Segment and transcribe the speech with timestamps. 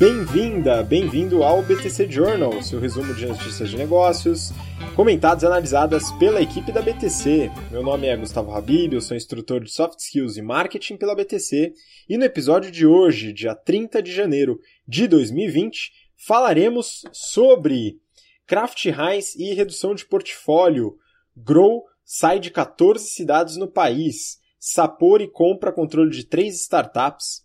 [0.00, 4.50] Bem-vinda, bem-vindo ao BTC Journal, seu resumo de notícias de negócios,
[4.96, 7.50] comentadas e analisadas pela equipe da BTC.
[7.70, 11.74] Meu nome é Gustavo Habib, eu sou instrutor de Soft Skills e Marketing pela BTC,
[12.08, 14.58] e no episódio de hoje, dia 30 de janeiro
[14.88, 18.00] de 2020, falaremos sobre
[18.46, 20.96] Kraft Heinz e redução de portfólio,
[21.36, 27.44] Grow sai de 14 cidades no país, Sapori compra controle de três startups,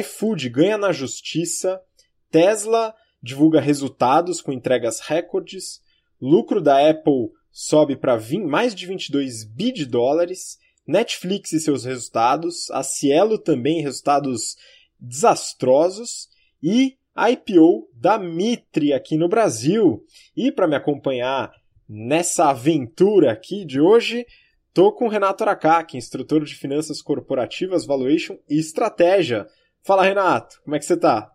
[0.00, 1.80] iFood ganha na justiça,
[2.32, 5.80] Tesla divulga resultados com entregas recordes,
[6.20, 8.18] lucro da Apple sobe para
[8.48, 14.56] mais de 22 bi de dólares, Netflix e seus resultados, a Cielo também resultados
[14.98, 16.28] desastrosos
[16.62, 20.02] e IPO da Mitre aqui no Brasil.
[20.34, 21.52] E para me acompanhar
[21.86, 24.26] nessa aventura aqui de hoje,
[24.72, 29.46] tô com o Renato Aracaki, instrutor de finanças corporativas, valuation e estratégia.
[29.82, 31.31] Fala Renato, como é que você tá?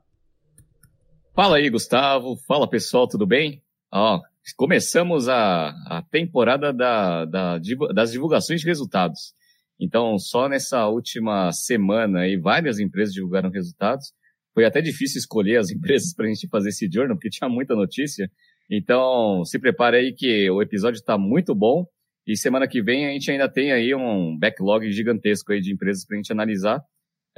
[1.38, 2.36] Fala aí, Gustavo.
[2.48, 3.62] Fala, pessoal, tudo bem?
[3.94, 4.20] Ó,
[4.56, 7.60] começamos a, a temporada da, da,
[7.94, 9.36] das divulgações de resultados.
[9.80, 14.08] Então, só nessa última semana aí, várias empresas divulgaram resultados.
[14.52, 17.76] Foi até difícil escolher as empresas para a gente fazer esse journal, porque tinha muita
[17.76, 18.28] notícia.
[18.68, 21.86] Então, se prepare aí que o episódio está muito bom.
[22.26, 26.04] E semana que vem a gente ainda tem aí um backlog gigantesco aí de empresas
[26.04, 26.82] para a gente analisar.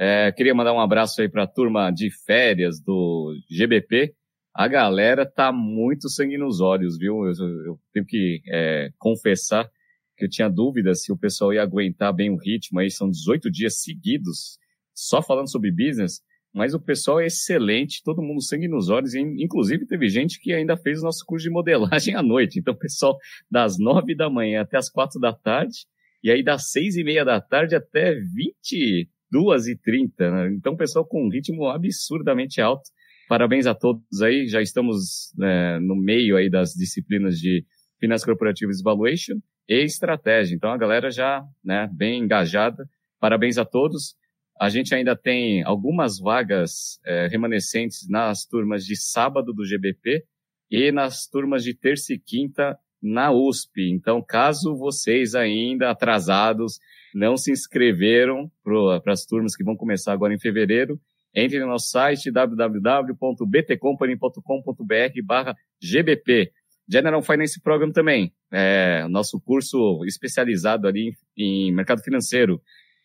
[0.02, 4.14] É, queria mandar um abraço aí para a turma de férias do GBP.
[4.54, 7.26] A galera tá muito sangue nos olhos, viu?
[7.26, 7.34] Eu,
[7.66, 9.68] eu tenho que é, confessar
[10.16, 12.90] que eu tinha dúvidas se o pessoal ia aguentar bem o ritmo aí.
[12.90, 14.58] São 18 dias seguidos
[14.94, 19.12] só falando sobre business, mas o pessoal é excelente, todo mundo sangue nos olhos.
[19.12, 22.58] E, inclusive, teve gente que ainda fez o nosso curso de modelagem à noite.
[22.58, 23.18] Então, pessoal,
[23.50, 25.80] das nove da manhã até as quatro da tarde,
[26.24, 30.54] e aí das seis e meia da tarde até vinte 2h30, né?
[30.54, 32.90] Então, pessoal com um ritmo absurdamente alto.
[33.28, 37.64] Parabéns a todos aí, já estamos né, no meio aí das disciplinas de
[38.00, 39.34] Finanças Corporativas Valuation
[39.68, 40.54] e Estratégia.
[40.54, 42.84] Então, a galera já, né, bem engajada.
[43.20, 44.16] Parabéns a todos.
[44.60, 50.24] A gente ainda tem algumas vagas é, remanescentes nas turmas de sábado do GBP
[50.70, 53.90] e nas turmas de terça e quinta na USP.
[53.90, 56.78] Então, caso vocês ainda atrasados
[57.14, 61.00] não se inscreveram para as turmas que vão começar agora em fevereiro,
[61.34, 66.52] entre no nosso site www.btcompany.com.br barra GBP.
[66.88, 72.60] General Finance Program também, é, nosso curso especializado ali em, mercado financeiro.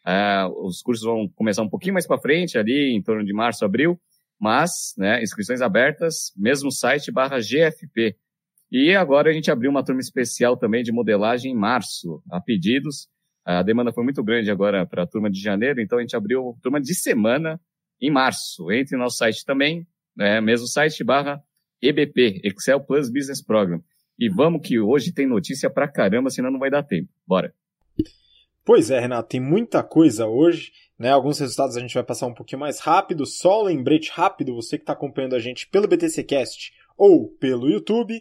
[0.06, 3.64] É, os cursos vão começar um pouquinho mais para frente, ali em torno de março,
[3.64, 4.00] abril,
[4.40, 8.18] mas né, inscrições abertas, mesmo site barra GFP.
[8.72, 13.08] E agora a gente abriu uma turma especial também de modelagem em março, a pedidos.
[13.46, 16.58] A demanda foi muito grande agora para a turma de janeiro, então a gente abriu
[16.64, 17.62] turma de semana
[18.02, 18.72] em março.
[18.72, 19.86] Entre no nosso site também,
[20.16, 21.44] né, mesmo site barra
[21.82, 23.82] EBP, Excel Plus Business Program.
[24.18, 27.10] E vamos que hoje tem notícia pra caramba, senão não vai dar tempo.
[27.28, 27.54] Bora.
[28.64, 30.72] Pois é, Renato, tem muita coisa hoje.
[30.98, 31.12] Né?
[31.12, 33.26] Alguns resultados a gente vai passar um pouquinho mais rápido.
[33.26, 38.20] Só um lembrete rápido, você que está acompanhando a gente pelo BTCcast ou pelo YouTube.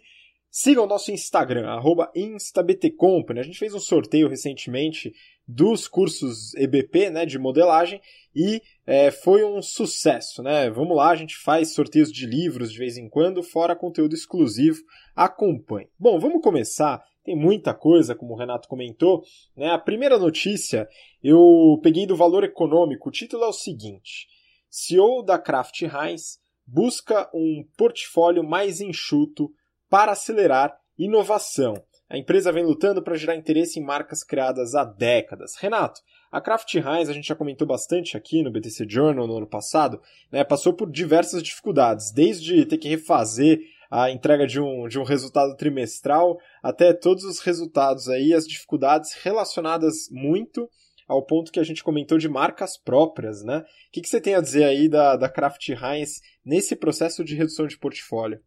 [0.57, 1.67] Siga o nosso Instagram,
[2.15, 3.41] instabtcompany.
[3.41, 5.13] A gente fez um sorteio recentemente
[5.45, 7.99] dos cursos EBP, né, de modelagem,
[8.33, 10.69] e é, foi um sucesso, né?
[10.69, 14.81] Vamos lá, a gente faz sorteios de livros de vez em quando, fora conteúdo exclusivo.
[15.13, 15.89] Acompanhe.
[15.99, 17.03] Bom, vamos começar.
[17.21, 19.25] Tem muita coisa, como o Renato comentou.
[19.57, 19.71] Né?
[19.71, 20.87] A primeira notícia
[21.21, 23.09] eu peguei do valor econômico.
[23.09, 24.25] O título é o seguinte:
[24.69, 29.51] CEO da Kraft Heinz busca um portfólio mais enxuto
[29.89, 31.75] para acelerar inovação.
[32.09, 35.55] A empresa vem lutando para gerar interesse em marcas criadas há décadas.
[35.57, 35.99] Renato,
[36.31, 39.99] a Kraft Heinz, a gente já comentou bastante aqui no BTC Journal no ano passado,
[40.31, 43.59] né, passou por diversas dificuldades, desde ter que refazer
[43.89, 49.13] a entrega de um, de um resultado trimestral até todos os resultados aí, as dificuldades
[49.13, 50.69] relacionadas muito
[51.07, 53.59] ao ponto que a gente comentou de marcas próprias, né?
[53.59, 57.35] O que, que você tem a dizer aí da, da Kraft Heinz nesse processo de
[57.35, 58.41] redução de portfólio?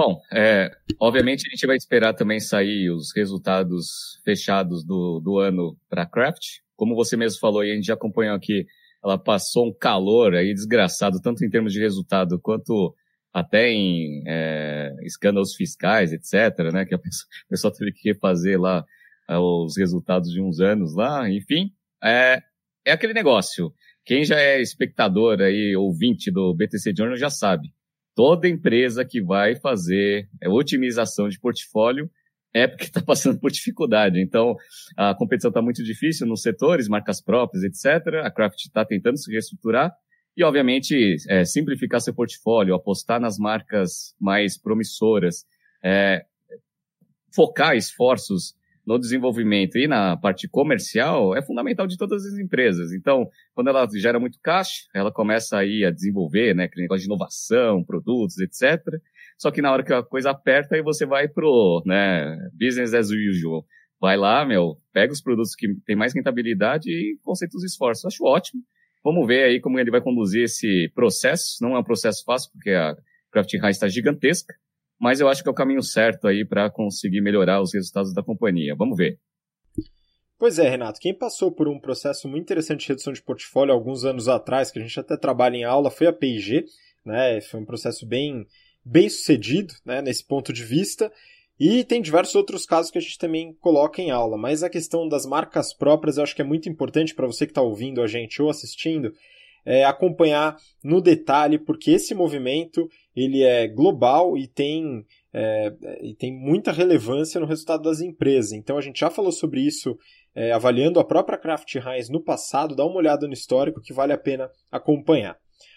[0.00, 5.76] Bom, é, obviamente a gente vai esperar também sair os resultados fechados do, do ano
[5.90, 6.60] para a Craft.
[6.76, 8.64] Como você mesmo falou, e a gente já acompanhou aqui,
[9.02, 12.94] ela passou um calor aí desgraçado, tanto em termos de resultado quanto
[13.34, 18.60] até em é, escândalos fiscais, etc., né, que a pessoa, a pessoa teve que refazer
[18.60, 18.84] lá
[19.28, 21.72] é, os resultados de uns anos lá, enfim,
[22.04, 22.40] é,
[22.84, 23.74] é aquele negócio.
[24.04, 27.76] Quem já é espectador aí, ouvinte do BTC Journal já sabe
[28.18, 32.10] toda empresa que vai fazer é, otimização de portfólio
[32.52, 34.20] é porque está passando por dificuldade.
[34.20, 34.56] Então,
[34.96, 38.16] a competição está muito difícil nos setores, marcas próprias, etc.
[38.24, 39.92] A Craft está tentando se reestruturar
[40.36, 45.44] E, obviamente, é, simplificar seu portfólio, apostar nas marcas mais promissoras,
[45.84, 46.24] é,
[47.32, 48.56] focar esforços
[48.88, 52.90] no desenvolvimento e na parte comercial é fundamental de todas as empresas.
[52.90, 57.06] Então, quando ela gera muito caixa, ela começa aí a desenvolver, né, aquele negócio de
[57.06, 58.82] inovação, produtos, etc.
[59.36, 63.10] Só que na hora que a coisa aperta, aí você vai pro, né, business as
[63.10, 63.62] usual.
[64.00, 68.06] Vai lá, meu, pega os produtos que têm mais rentabilidade e concentra os esforços.
[68.06, 68.62] Acho ótimo.
[69.04, 71.58] Vamos ver aí como ele vai conduzir esse processo.
[71.60, 72.96] Não é um processo fácil, porque a
[73.30, 74.54] Craft High está gigantesca,
[74.98, 78.22] mas eu acho que é o caminho certo aí para conseguir melhorar os resultados da
[78.22, 78.74] companhia.
[78.76, 79.18] Vamos ver.
[80.38, 84.04] Pois é, Renato, quem passou por um processo muito interessante de redução de portfólio alguns
[84.04, 86.64] anos atrás, que a gente até trabalha em aula, foi a P&G,
[87.04, 87.40] né?
[87.40, 88.46] Foi um processo bem,
[88.84, 91.12] bem sucedido, né, nesse ponto de vista.
[91.58, 95.08] E tem diversos outros casos que a gente também coloca em aula, mas a questão
[95.08, 98.06] das marcas próprias eu acho que é muito importante para você que está ouvindo a
[98.06, 99.12] gente ou assistindo,
[99.64, 105.72] é, acompanhar no detalhe, porque esse movimento ele é global e tem, é,
[106.02, 108.52] e tem muita relevância no resultado das empresas.
[108.52, 109.98] Então a gente já falou sobre isso
[110.34, 114.12] é, avaliando a própria Kraft Heinz no passado, dá uma olhada no histórico que vale
[114.12, 115.36] a pena acompanhar.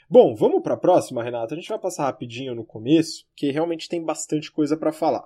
[0.10, 1.56] Bom, vamos para a próxima, Renata.
[1.56, 5.26] A gente vai passar rapidinho no começo, que realmente tem bastante coisa para falar.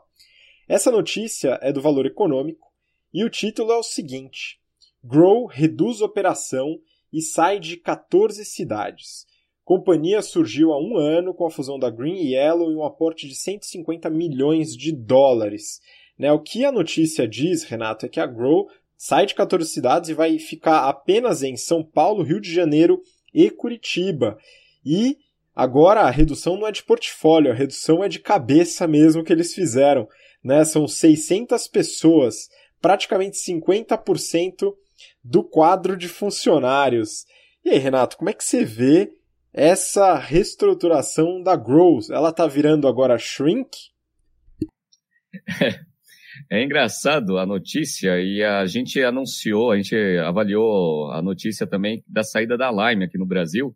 [0.68, 2.72] Essa notícia é do Valor Econômico
[3.14, 4.60] e o título é o seguinte:
[5.04, 6.80] Grow reduz operação
[7.16, 9.26] e sai de 14 cidades.
[9.64, 13.28] Companhia surgiu há um ano com a fusão da Green e Yellow e um aporte
[13.28, 15.80] de 150 milhões de dólares.
[16.18, 20.10] Né, o que a notícia diz, Renato, é que a Grow sai de 14 cidades
[20.10, 23.02] e vai ficar apenas em São Paulo, Rio de Janeiro
[23.34, 24.38] e Curitiba.
[24.86, 25.18] E
[25.56, 29.54] agora a redução não é de portfólio, a redução é de cabeça mesmo que eles
[29.54, 30.08] fizeram
[30.46, 30.64] né?
[30.64, 34.72] São 600 pessoas, praticamente 50%
[35.24, 37.26] do quadro de funcionários.
[37.64, 39.12] E aí, Renato, como é que você vê
[39.54, 42.10] essa reestruturação da Growth?
[42.12, 43.70] Ela tá virando agora shrink?
[45.62, 45.80] É,
[46.60, 52.24] é engraçado a notícia e a gente anunciou, a gente avaliou a notícia também da
[52.24, 53.76] saída da Lime aqui no Brasil,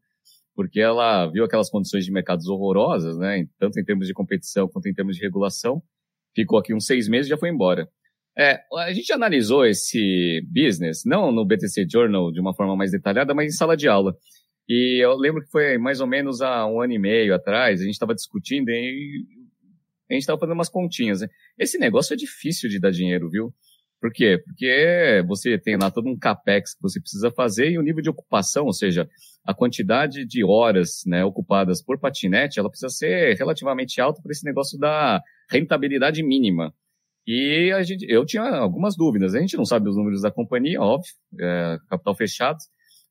[0.55, 4.87] porque ela viu aquelas condições de mercados horrorosas, né, tanto em termos de competição quanto
[4.87, 5.81] em termos de regulação,
[6.35, 7.87] ficou aqui uns seis meses e já foi embora.
[8.39, 13.33] É, a gente analisou esse business, não no BTC Journal de uma forma mais detalhada,
[13.33, 14.15] mas em sala de aula.
[14.65, 17.83] E eu lembro que foi mais ou menos há um ano e meio atrás, a
[17.83, 19.25] gente estava discutindo e
[20.09, 21.19] a gente estava fazendo umas continhas.
[21.19, 21.27] Né?
[21.57, 23.53] Esse negócio é difícil de dar dinheiro, viu?
[23.99, 24.41] Por quê?
[24.45, 28.09] Porque você tem lá todo um capex que você precisa fazer e o nível de
[28.09, 29.09] ocupação, ou seja,
[29.43, 34.45] a quantidade de horas né, ocupadas por patinete, ela precisa ser relativamente alta para esse
[34.45, 35.21] negócio dar
[35.51, 36.73] rentabilidade mínima.
[37.31, 39.35] E a gente, eu tinha algumas dúvidas.
[39.35, 42.57] A gente não sabe os números da companhia, óbvio, é, capital fechado,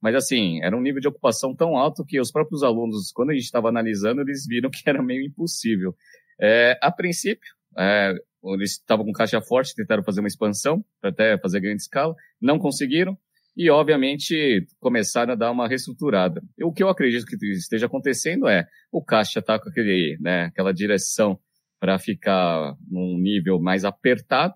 [0.02, 3.34] mas assim, era um nível de ocupação tão alto que os próprios alunos, quando a
[3.34, 5.94] gente estava analisando, eles viram que era meio impossível.
[6.40, 7.48] É, a princípio,
[7.78, 8.12] é,
[8.42, 12.12] eles estavam com caixa forte, tentaram fazer uma expansão para até fazer grande escala,
[12.42, 13.16] não conseguiram
[13.56, 16.42] e, obviamente, começaram a dar uma reestruturada.
[16.60, 20.74] O que eu acredito que esteja acontecendo é o caixa está com aquele, né, aquela
[20.74, 21.38] direção
[21.80, 24.54] para ficar num nível mais apertado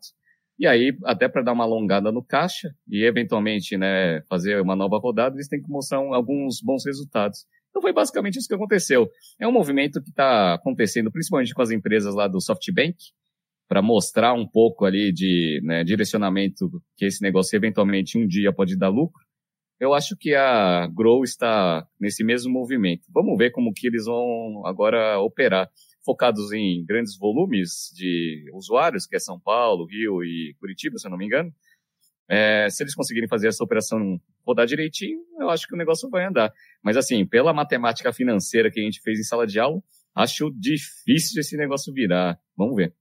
[0.62, 4.96] e aí, até para dar uma alongada no caixa e eventualmente né, fazer uma nova
[4.96, 7.46] rodada, eles têm que mostrar alguns bons resultados.
[7.70, 9.08] Então foi basicamente isso que aconteceu.
[9.40, 12.96] É um movimento que está acontecendo principalmente com as empresas lá do SoftBank,
[13.66, 18.76] para mostrar um pouco ali de né, direcionamento que esse negócio eventualmente um dia pode
[18.76, 19.20] dar lucro.
[19.80, 23.02] Eu acho que a Grow está nesse mesmo movimento.
[23.12, 25.68] Vamos ver como que eles vão agora operar.
[26.04, 31.10] Focados em grandes volumes de usuários, que é São Paulo, Rio e Curitiba, se eu
[31.10, 31.52] não me engano.
[32.28, 36.24] É, se eles conseguirem fazer essa operação rodar direitinho, eu acho que o negócio vai
[36.24, 36.52] andar.
[36.82, 39.82] Mas assim, pela matemática financeira que a gente fez em sala de aula,
[40.14, 42.38] acho difícil esse negócio virar.
[42.56, 42.94] Vamos ver.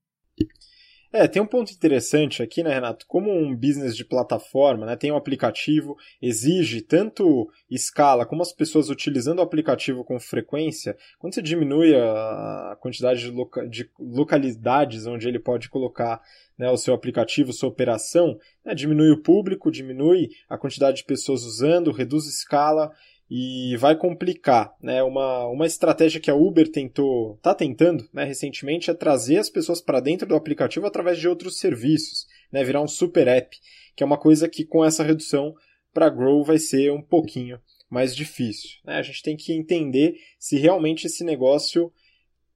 [1.12, 3.06] É, tem um ponto interessante aqui, né, Renato?
[3.06, 8.88] Como um business de plataforma, né, tem um aplicativo, exige tanto escala como as pessoas
[8.88, 15.28] utilizando o aplicativo com frequência, quando você diminui a quantidade de, loca de localidades onde
[15.28, 16.22] ele pode colocar
[16.56, 21.42] né, o seu aplicativo, sua operação, né, diminui o público, diminui a quantidade de pessoas
[21.42, 22.90] usando, reduz escala
[23.34, 25.02] e vai complicar, né?
[25.02, 29.80] Uma, uma estratégia que a Uber tentou, tá tentando, né, recentemente é trazer as pessoas
[29.80, 33.56] para dentro do aplicativo através de outros serviços, né, virar um super app,
[33.96, 35.54] que é uma coisa que com essa redução
[35.94, 37.58] para Grow vai ser um pouquinho
[37.88, 38.68] mais difícil.
[38.84, 38.96] Né?
[38.96, 41.90] A gente tem que entender se realmente esse negócio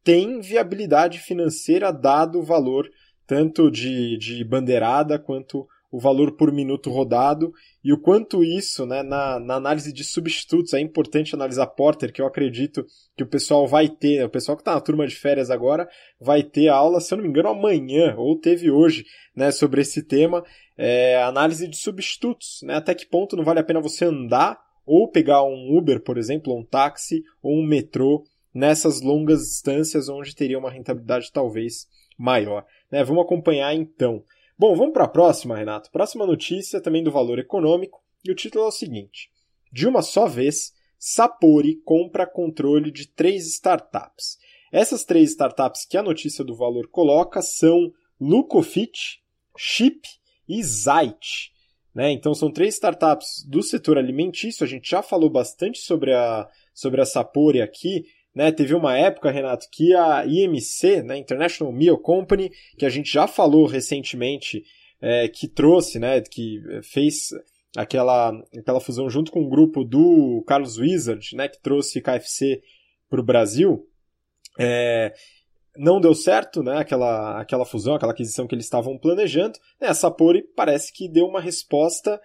[0.05, 2.87] tem viabilidade financeira dado o valor
[3.27, 7.53] tanto de, de bandeirada quanto o valor por minuto rodado
[7.85, 12.21] e o quanto isso, né, na, na, análise de substitutos, é importante analisar Porter, que
[12.21, 12.85] eu acredito
[13.17, 15.89] que o pessoal vai ter, o pessoal que está na turma de férias agora,
[16.21, 20.03] vai ter aula, se eu não me engano, amanhã, ou teve hoje, né, sobre esse
[20.03, 20.45] tema,
[20.77, 25.11] é, análise de substitutos, né, até que ponto não vale a pena você andar ou
[25.11, 28.25] pegar um Uber, por exemplo, um táxi, ou um metrô,
[28.55, 32.65] nessas longas distâncias onde teria uma rentabilidade talvez maior.
[32.91, 33.05] Né?
[33.05, 34.25] Vamos acompanhar então.
[34.59, 35.91] Bom, vamos para a próxima, Renato.
[35.91, 39.29] Próxima notícia também do valor econômico, e o título é o seguinte:
[39.71, 44.39] De uma só vez, Sapori compra controle de três startups.
[44.73, 49.23] Essas três startups que a notícia do valor coloca são Lucofit,
[49.59, 50.01] Chip
[50.49, 51.53] e Zite.
[51.95, 52.11] Né?
[52.13, 54.65] Então são três startups do setor alimentício.
[54.65, 58.07] A gente já falou bastante sobre a, sobre a Sapori aqui.
[58.37, 58.53] Né?
[58.53, 61.17] Teve uma época, Renato, que a IMC, né?
[61.17, 64.63] International Meal Company, que a gente já falou recentemente,
[65.01, 66.21] é, que trouxe, né?
[66.21, 67.31] que fez
[67.75, 71.49] aquela, aquela fusão junto com o grupo do Carlos Wizard, né?
[71.49, 72.61] que trouxe KFC
[73.09, 73.89] para o Brasil.
[74.59, 75.15] É,
[75.75, 76.79] não deu certo, né?
[76.79, 79.59] Aquela, aquela fusão, aquela aquisição que eles estavam planejando.
[79.81, 82.21] Né, a Sapori parece que deu uma resposta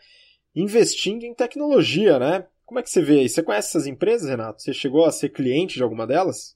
[0.53, 2.45] investindo em tecnologia, né?
[2.71, 3.35] Como é que você vê isso?
[3.35, 4.61] Você conhece essas empresas, Renato?
[4.61, 6.55] Você chegou a ser cliente de alguma delas?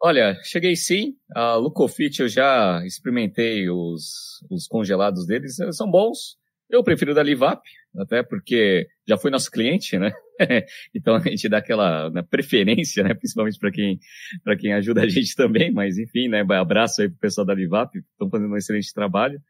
[0.00, 1.16] Olha, cheguei sim.
[1.34, 6.38] A Lucofit eu já experimentei os, os congelados deles, são bons.
[6.70, 10.12] Eu prefiro da Livap, até porque já foi nosso cliente, né?
[10.94, 13.14] então a gente dá aquela né, preferência, né?
[13.14, 13.98] Principalmente para quem,
[14.42, 16.44] para quem ajuda a gente também, mas enfim, né?
[16.50, 19.40] Abraço aí pro pessoal da Livap, estão fazendo um excelente trabalho.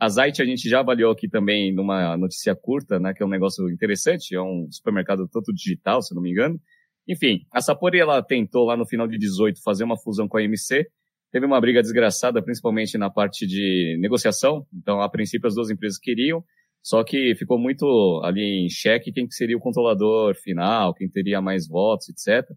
[0.00, 3.12] A Zite a gente já avaliou aqui também numa notícia curta, né?
[3.12, 6.58] Que é um negócio interessante, é um supermercado todo digital, se não me engano.
[7.06, 10.42] Enfim, a Sapori ela tentou lá no final de 18 fazer uma fusão com a
[10.42, 10.86] MC,
[11.32, 14.66] teve uma briga desgraçada, principalmente na parte de negociação.
[14.72, 16.44] Então, a princípio, as duas empresas queriam,
[16.82, 21.68] só que ficou muito ali em xeque quem seria o controlador final, quem teria mais
[21.68, 22.48] votos, etc.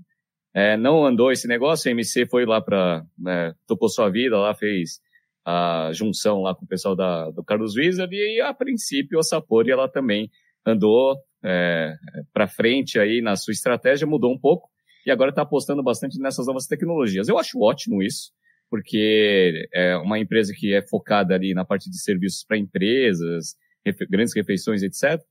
[0.54, 4.54] É, não andou esse negócio, a MC foi lá para, né, tocou sua vida lá,
[4.54, 5.00] fez
[5.46, 9.72] a junção lá com o pessoal da, do Carlos Wizard e a princípio a Sapori
[9.72, 10.30] ela também
[10.66, 11.94] andou é,
[12.32, 14.70] para frente aí na sua estratégia, mudou um pouco
[15.06, 17.28] e agora está apostando bastante nessas novas tecnologias.
[17.28, 18.32] Eu acho ótimo isso,
[18.70, 24.06] porque é uma empresa que é focada ali na parte de serviços para empresas, refe
[24.08, 25.22] grandes refeições, etc.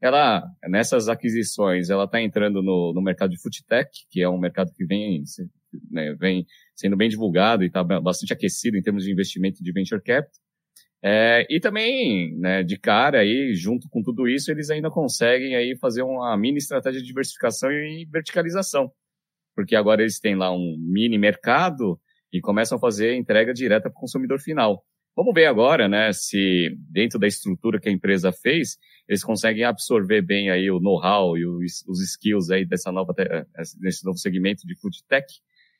[0.00, 4.38] Ela, nessas aquisições, ela está entrando no, no mercado de food tech, que é um
[4.38, 5.22] mercado que vem,
[5.90, 10.02] né, vem sendo bem divulgado e está bastante aquecido em termos de investimento de venture
[10.02, 10.42] capital.
[11.04, 15.76] É, e também, né, de cara aí, junto com tudo isso, eles ainda conseguem aí
[15.76, 18.90] fazer uma mini estratégia de diversificação e verticalização.
[19.54, 21.98] Porque agora eles têm lá um mini mercado
[22.32, 24.82] e começam a fazer entrega direta para o consumidor final.
[25.14, 30.22] Vamos ver agora, né, se dentro da estrutura que a empresa fez, eles conseguem absorver
[30.22, 33.12] bem aí o know-how e os, skills aí dessa nova,
[33.78, 35.26] desse novo segmento de food tech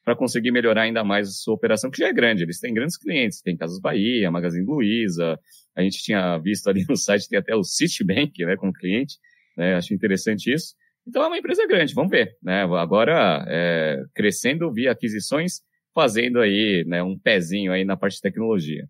[0.05, 2.43] para conseguir melhorar ainda mais a sua operação, que já é grande.
[2.43, 5.39] Eles têm grandes clientes, tem Casas Bahia, Magazine Luiza,
[5.75, 9.17] a gente tinha visto ali no site, tem até o Citibank, né, como cliente,
[9.57, 10.75] né, acho interessante isso.
[11.09, 15.63] Então é uma empresa grande, vamos ver, né, agora é, crescendo via aquisições,
[15.95, 18.87] fazendo aí, né, um pezinho aí na parte de tecnologia.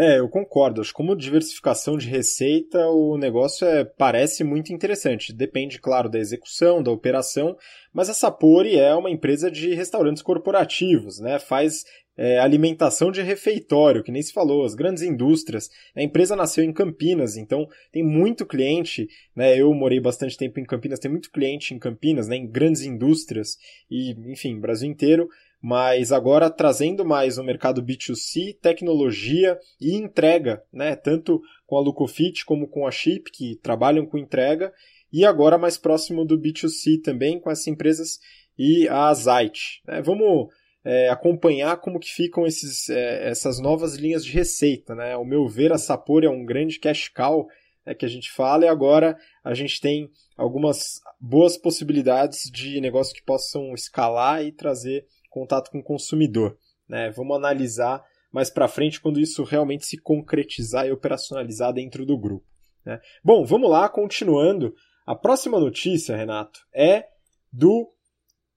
[0.00, 0.80] É, eu concordo.
[0.80, 5.32] Acho que como diversificação de receita, o negócio é, parece muito interessante.
[5.32, 7.56] Depende, claro, da execução, da operação,
[7.92, 11.40] mas a Sapori é uma empresa de restaurantes corporativos, né?
[11.40, 11.82] Faz
[12.16, 15.68] é, alimentação de refeitório, que nem se falou, as grandes indústrias.
[15.96, 19.60] A empresa nasceu em Campinas, então tem muito cliente, né?
[19.60, 22.36] Eu morei bastante tempo em Campinas, tem muito cliente em Campinas, né?
[22.36, 23.56] Em grandes indústrias
[23.90, 25.28] e, enfim, Brasil inteiro
[25.60, 30.94] mas agora trazendo mais o mercado B2C, tecnologia e entrega, né?
[30.94, 34.72] tanto com a Lucofit como com a Chip, que trabalham com entrega,
[35.12, 38.20] e agora mais próximo do B2C também, com essas empresas
[38.58, 39.82] e a Zite.
[39.86, 40.00] Né?
[40.02, 40.48] Vamos
[40.84, 44.94] é, acompanhar como que ficam esses, é, essas novas linhas de receita.
[44.94, 45.12] Né?
[45.12, 47.48] Ao meu ver, a Sapori é um grande cash cow
[47.84, 53.18] é, que a gente fala, e agora a gente tem algumas boas possibilidades de negócios
[53.18, 56.56] que possam escalar e trazer contato com o consumidor.
[56.88, 57.10] Né?
[57.10, 62.46] Vamos analisar mais para frente quando isso realmente se concretizar e operacionalizar dentro do grupo.
[62.84, 63.00] Né?
[63.22, 64.74] Bom, vamos lá, continuando.
[65.06, 67.06] A próxima notícia, Renato, é
[67.52, 67.90] do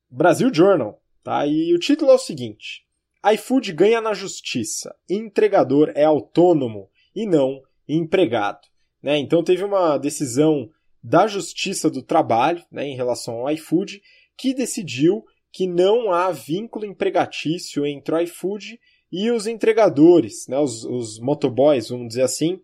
[0.09, 1.01] Brasil Journal.
[1.23, 1.45] Tá?
[1.45, 2.85] E o título é o seguinte:
[3.33, 4.95] iFood ganha na justiça.
[5.09, 8.67] Entregador é autônomo e não empregado.
[9.01, 9.17] Né?
[9.17, 10.69] Então teve uma decisão
[11.03, 14.01] da Justiça do Trabalho né, em relação ao iFood
[14.37, 18.79] que decidiu que não há vínculo empregatício entre o iFood
[19.11, 22.59] e os entregadores, né, os, os motoboys, vamos dizer assim.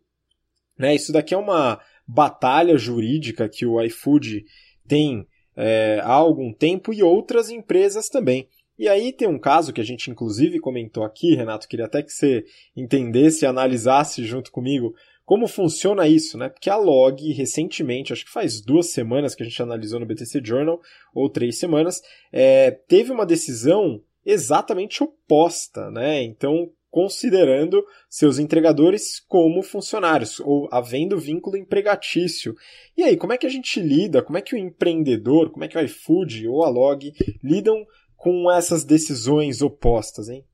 [0.77, 4.45] Né, isso daqui é uma batalha jurídica que o iFood
[4.87, 8.47] tem é, há algum tempo e outras empresas também.
[8.79, 12.11] E aí tem um caso que a gente inclusive comentou aqui, Renato, queria até que
[12.13, 14.93] você entendesse e analisasse junto comigo
[15.27, 16.47] como funciona isso, né?
[16.47, 20.39] Porque a Log, recentemente, acho que faz duas semanas que a gente analisou no BTC
[20.41, 20.79] Journal,
[21.13, 26.23] ou três semanas, é, teve uma decisão exatamente oposta, né?
[26.23, 32.55] Então, considerando seus entregadores como funcionários, ou havendo vínculo empregatício.
[32.95, 35.67] E aí, como é que a gente lida, como é que o empreendedor, como é
[35.67, 37.11] que o iFood ou a Log
[37.43, 40.45] lidam com essas decisões opostas, hein?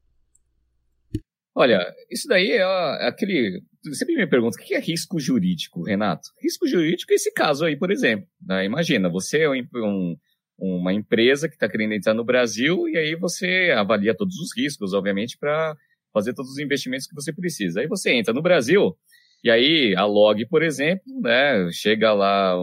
[1.53, 2.63] Olha, isso daí é
[3.07, 3.61] aquele.
[3.91, 6.29] Sempre me pergunta o que é risco jurídico, Renato?
[6.41, 8.27] Risco jurídico é esse caso aí, por exemplo.
[8.41, 8.65] Né?
[8.65, 10.17] Imagina, você é um,
[10.57, 14.93] uma empresa que está querendo entrar no Brasil e aí você avalia todos os riscos,
[14.93, 15.75] obviamente, para
[16.13, 17.81] fazer todos os investimentos que você precisa.
[17.81, 18.95] Aí você entra no Brasil
[19.43, 22.55] e aí a log, por exemplo, né, chega lá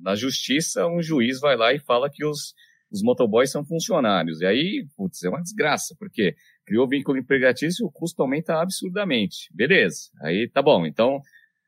[0.00, 2.54] na justiça, um juiz vai lá e fala que os
[2.94, 4.40] os motoboys são funcionários.
[4.40, 9.48] E aí, putz, é uma desgraça, porque criou vínculo empregatício, o custo aumenta absurdamente.
[9.52, 10.86] Beleza, aí tá bom.
[10.86, 11.20] Então,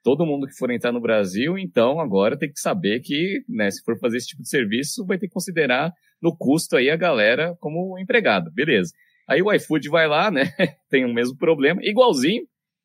[0.03, 3.83] todo mundo que for entrar no Brasil, então agora tem que saber que, né, se
[3.83, 7.57] for fazer esse tipo de serviço, vai ter que considerar no custo aí a galera
[7.61, 8.51] como empregado.
[8.53, 8.93] Beleza.
[9.29, 10.45] Aí o iFood vai lá, né,
[10.89, 12.45] tem o mesmo problema, igualzinho,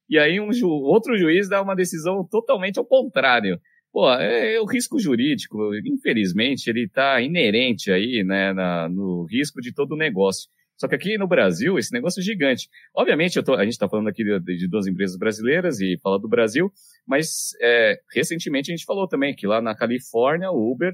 [0.10, 3.60] e aí um ju outro juiz dá uma decisão totalmente ao contrário.
[3.94, 9.62] Pô, é, é, o risco jurídico, infelizmente, ele está inerente aí, né, na, no risco
[9.62, 10.50] de todo o negócio.
[10.82, 12.68] Só que aqui no Brasil, esse negócio é gigante.
[12.96, 16.28] Obviamente, tô, a gente está falando aqui de, de, duas empresas brasileiras e fala do
[16.28, 16.74] Brasil,
[17.06, 20.92] mas é, recentemente a gente falou também que lá na Califórnia, o Uber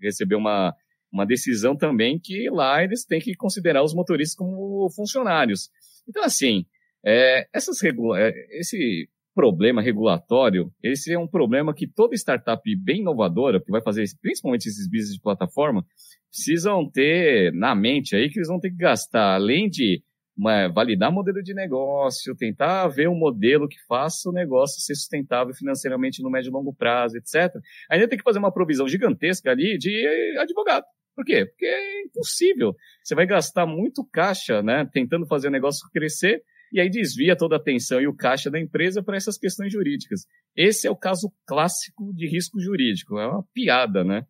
[0.00, 0.74] recebeu uma,
[1.12, 5.68] uma decisão também que lá eles têm que considerar os motoristas como funcionários.
[6.08, 6.64] Então, assim,
[7.04, 13.02] é, essas regula é, esse problema regulatório, esse é um problema que toda startup bem
[13.02, 15.84] inovadora, que vai fazer principalmente esses business de plataforma,
[16.28, 20.02] precisam ter na mente aí que eles vão ter que gastar, além de
[20.36, 25.54] uma, validar modelo de negócio, tentar ver um modelo que faça o negócio ser sustentável
[25.54, 27.54] financeiramente no médio e longo prazo, etc.
[27.88, 30.84] Ainda tem que fazer uma provisão gigantesca ali de advogado.
[31.14, 31.46] Por quê?
[31.46, 32.74] Porque é impossível.
[33.04, 37.56] Você vai gastar muito caixa, né, tentando fazer o negócio crescer, e aí desvia toda
[37.56, 40.26] a atenção e o caixa da empresa para essas questões jurídicas.
[40.56, 44.24] Esse é o caso clássico de risco jurídico, é uma piada, né?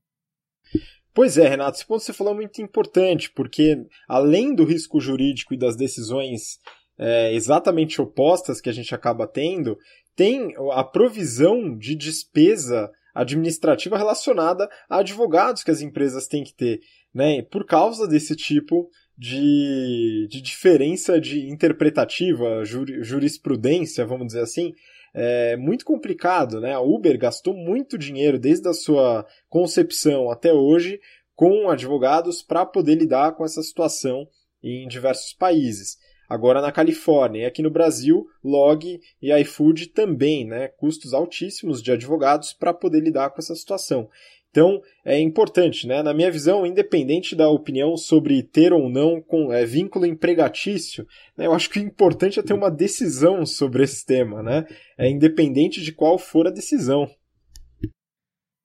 [1.15, 5.01] Pois é, Renato, esse ponto que você falou é muito importante, porque além do risco
[5.01, 6.59] jurídico e das decisões
[6.99, 9.77] é, exatamente opostas que a gente acaba tendo,
[10.15, 16.81] tem a provisão de despesa administrativa relacionada a advogados que as empresas têm que ter,
[17.13, 17.43] né?
[17.43, 24.73] Por causa desse tipo de, de diferença de interpretativa, jur, jurisprudência, vamos dizer assim,
[25.13, 26.73] é muito complicado, né?
[26.73, 31.01] A Uber gastou muito dinheiro desde a sua concepção até hoje
[31.35, 34.29] com advogados para poder lidar com essa situação
[34.63, 35.97] em diversos países.
[36.29, 40.69] Agora na Califórnia e aqui no Brasil, Log e iFood também, né?
[40.69, 44.09] Custos altíssimos de advogados para poder lidar com essa situação.
[44.51, 46.03] Então, é importante, né?
[46.03, 51.07] Na minha visão, independente da opinião sobre ter ou não com, é, vínculo empregatício,
[51.37, 54.67] né, eu acho que o importante é ter uma decisão sobre esse tema, né?
[54.97, 57.09] É independente de qual for a decisão.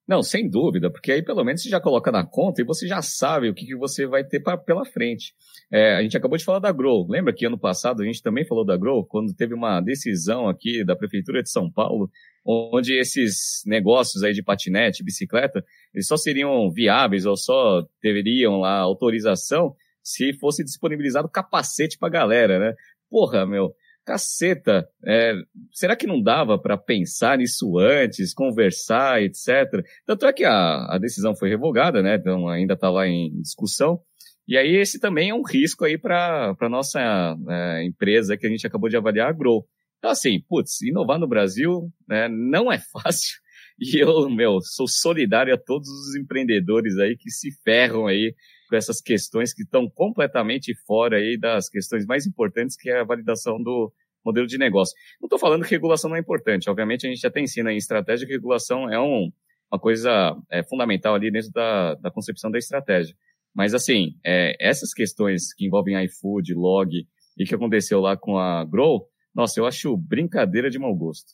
[0.06, 3.00] Não, sem dúvida, porque aí pelo menos você já coloca na conta e você já
[3.00, 5.32] sabe o que, que você vai ter pra, pela frente.
[5.72, 7.06] É, a gente acabou de falar da Grow.
[7.08, 10.84] Lembra que ano passado a gente também falou da Grow, quando teve uma decisão aqui
[10.84, 12.10] da Prefeitura de São Paulo,
[12.44, 15.64] onde esses negócios aí de patinete, bicicleta,
[15.94, 22.58] eles só seriam viáveis ou só teriam lá autorização se fosse disponibilizado capacete pra galera,
[22.58, 22.74] né?
[23.08, 25.34] Porra, meu, caceta, é,
[25.72, 29.84] será que não dava para pensar nisso antes, conversar, etc.
[30.06, 32.16] Tanto é que a, a decisão foi revogada, né?
[32.16, 34.00] Então ainda está lá em discussão.
[34.46, 37.00] E aí esse também é um risco aí para a nossa
[37.48, 39.66] é, empresa que a gente acabou de avaliar, a Grow.
[39.98, 43.42] Então assim, putz, inovar no Brasil né, não é fácil.
[43.78, 48.34] E eu, meu, sou solidário a todos os empreendedores aí que se ferram aí
[48.74, 53.04] com essas questões que estão completamente fora aí das questões mais importantes, que é a
[53.04, 53.92] validação do
[54.24, 54.96] modelo de negócio.
[55.20, 56.68] Não estou falando que regulação não é importante.
[56.68, 59.30] Obviamente, a gente até ensina em estratégia que regulação é um,
[59.70, 63.14] uma coisa é, fundamental ali dentro da, da concepção da estratégia.
[63.54, 66.90] Mas, assim, é, essas questões que envolvem iFood, log
[67.38, 71.32] e que aconteceu lá com a Grow, nossa, eu acho brincadeira de mau gosto.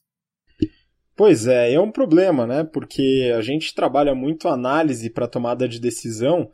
[1.17, 2.65] Pois é, é um problema, né?
[2.65, 6.51] Porque a gente trabalha muito análise para tomada de decisão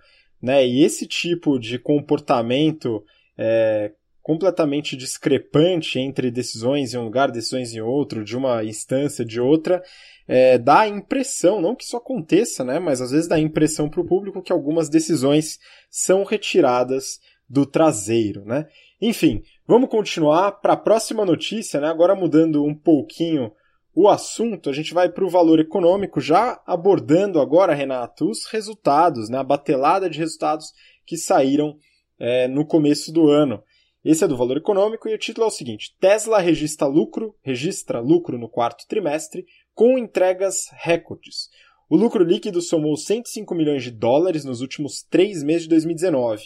[0.47, 0.65] né?
[0.65, 3.05] E esse tipo de comportamento
[3.37, 3.91] é,
[4.23, 9.83] completamente discrepante entre decisões em um lugar, decisões em outro, de uma instância, de outra,
[10.29, 13.89] é, dá a impressão, não que isso aconteça, né, mas às vezes dá a impressão
[13.89, 15.59] para o público que algumas decisões
[15.91, 18.67] são retiradas do traseiro, né?
[19.01, 21.89] Enfim, vamos continuar para a próxima notícia, né?
[21.89, 23.53] Agora mudando um pouquinho
[23.99, 29.31] o assunto, a gente vai para o valor econômico, já abordando agora, Renato, os resultados,
[29.31, 29.39] né?
[29.39, 30.71] A batelada de resultados
[31.07, 31.79] que saíram
[32.19, 33.63] é, no começo do ano.
[34.05, 37.99] Esse é do valor econômico e o título é o seguinte: Tesla registra lucro, registra
[37.99, 41.49] lucro no quarto trimestre com entregas recordes.
[41.89, 46.45] O lucro líquido somou 105 milhões de dólares nos últimos três meses de 2019.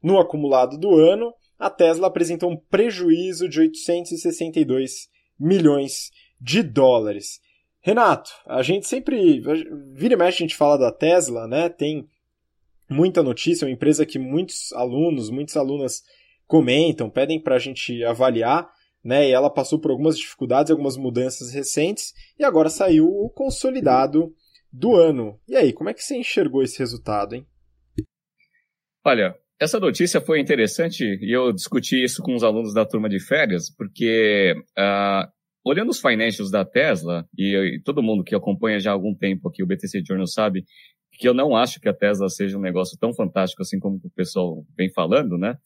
[0.00, 5.08] No acumulado do ano, a Tesla apresentou um prejuízo de 862
[5.40, 6.23] milhões de
[6.62, 7.40] dólares.
[7.80, 9.40] Renato, a gente sempre.
[9.92, 11.68] Vira e mexe, a gente fala da Tesla, né?
[11.68, 12.08] Tem
[12.88, 16.02] muita notícia, é uma empresa que muitos alunos, muitas alunas
[16.46, 18.70] comentam, pedem para a gente avaliar,
[19.02, 19.28] né?
[19.28, 24.34] E ela passou por algumas dificuldades, algumas mudanças recentes, e agora saiu o consolidado
[24.72, 25.38] do ano.
[25.46, 27.46] E aí, como é que você enxergou esse resultado, hein?
[29.04, 33.20] Olha, essa notícia foi interessante e eu discuti isso com os alunos da turma de
[33.20, 35.30] férias, porque uh,
[35.64, 39.48] olhando os financials da Tesla, e, e, todo mundo que acompanha já há algum tempo
[39.48, 40.64] aqui o BTC Journal sabe
[41.12, 44.10] que eu não acho que a Tesla seja um negócio tão fantástico assim como o
[44.10, 45.56] pessoal vem falando, né?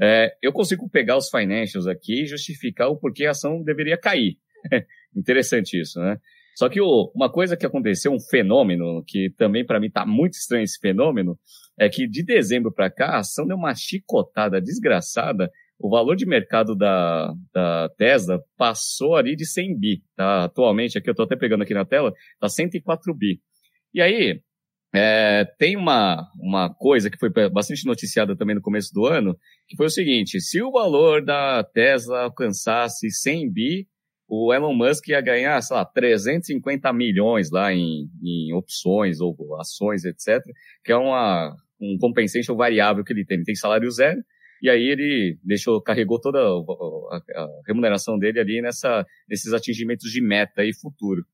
[0.00, 4.38] É, eu consigo pegar os financials aqui e justificar o porquê a ação deveria cair.
[5.14, 6.18] Interessante isso, né?
[6.56, 10.34] Só que o, uma coisa que aconteceu, um fenômeno, que também para mim está muito
[10.34, 11.38] estranho esse fenômeno,
[11.78, 15.50] é que de dezembro para cá a ação deu uma chicotada desgraçada.
[15.82, 20.02] O valor de mercado da, da Tesla passou ali de 100 bi.
[20.16, 20.44] Tá?
[20.44, 23.40] Atualmente, aqui eu estou até pegando aqui na tela, está 104 bi.
[23.92, 24.40] E aí,
[24.94, 29.76] é, tem uma, uma coisa que foi bastante noticiada também no começo do ano, que
[29.76, 33.88] foi o seguinte: se o valor da Tesla alcançasse 100 bi,
[34.28, 40.04] o Elon Musk ia ganhar, sei lá, 350 milhões lá em, em opções ou ações,
[40.04, 40.40] etc.,
[40.84, 43.38] que é uma, um compensation variável que ele tem.
[43.38, 44.22] Ele tem salário zero,
[44.62, 50.64] e aí ele deixou, carregou toda a, remuneração dele ali nessa, nesses atingimentos de meta
[50.64, 51.24] e futuro.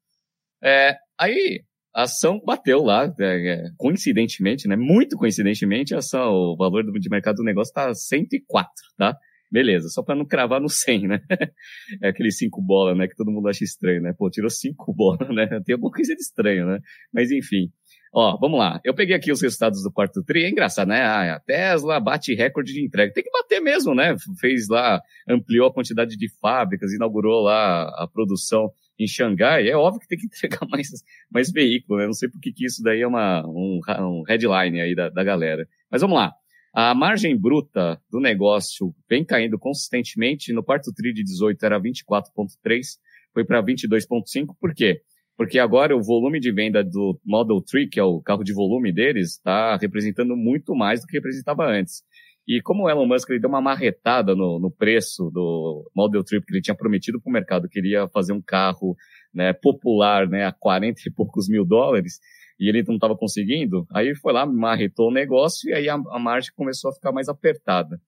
[0.64, 1.62] É, aí
[1.94, 4.76] a ação bateu lá, é, é, coincidentemente, né?
[4.76, 9.14] Muito coincidentemente, a ação, o valor de mercado do negócio está 104, tá?
[9.50, 11.20] Beleza, só para não cravar no 100, né?
[12.02, 13.08] É aquele 5 bola, né?
[13.08, 14.14] Que todo mundo acha estranho, né?
[14.16, 15.46] Pô, tirou 5 bolas, né?
[15.64, 16.78] Tem alguma coisa de estranho, né?
[17.12, 17.70] Mas enfim.
[18.12, 18.80] Ó, vamos lá.
[18.84, 20.44] Eu peguei aqui os resultados do quarto tri.
[20.44, 21.02] É engraçado, né?
[21.02, 23.12] Ah, a Tesla bate recorde de entrega.
[23.12, 24.16] Tem que bater mesmo, né?
[24.40, 30.00] Fez lá, ampliou a quantidade de fábricas, inaugurou lá a produção em Xangai, é óbvio
[30.00, 30.88] que tem que entregar mais,
[31.30, 32.06] mais veículo, né?
[32.06, 35.66] Não sei por que isso daí é uma, um, um headline aí da, da galera.
[35.90, 36.32] Mas vamos lá.
[36.74, 40.52] A margem bruta do negócio vem caindo consistentemente.
[40.52, 42.98] No quarto TRI de 18 era 24,3,
[43.32, 44.54] foi para 22,5.
[44.60, 45.00] Por quê?
[45.38, 48.92] Porque agora o volume de venda do Model 3, que é o carro de volume
[48.92, 52.02] deles, está representando muito mais do que representava antes.
[52.44, 56.44] E como o Elon Musk ele deu uma marretada no, no preço do Model 3
[56.44, 58.96] que ele tinha prometido para o mercado, queria fazer um carro
[59.32, 62.18] né, popular né, a 40 e poucos mil dólares,
[62.58, 66.18] e ele não estava conseguindo, aí foi lá, marretou o negócio e aí a, a,
[66.18, 68.00] margem começou a ficar mais apertada.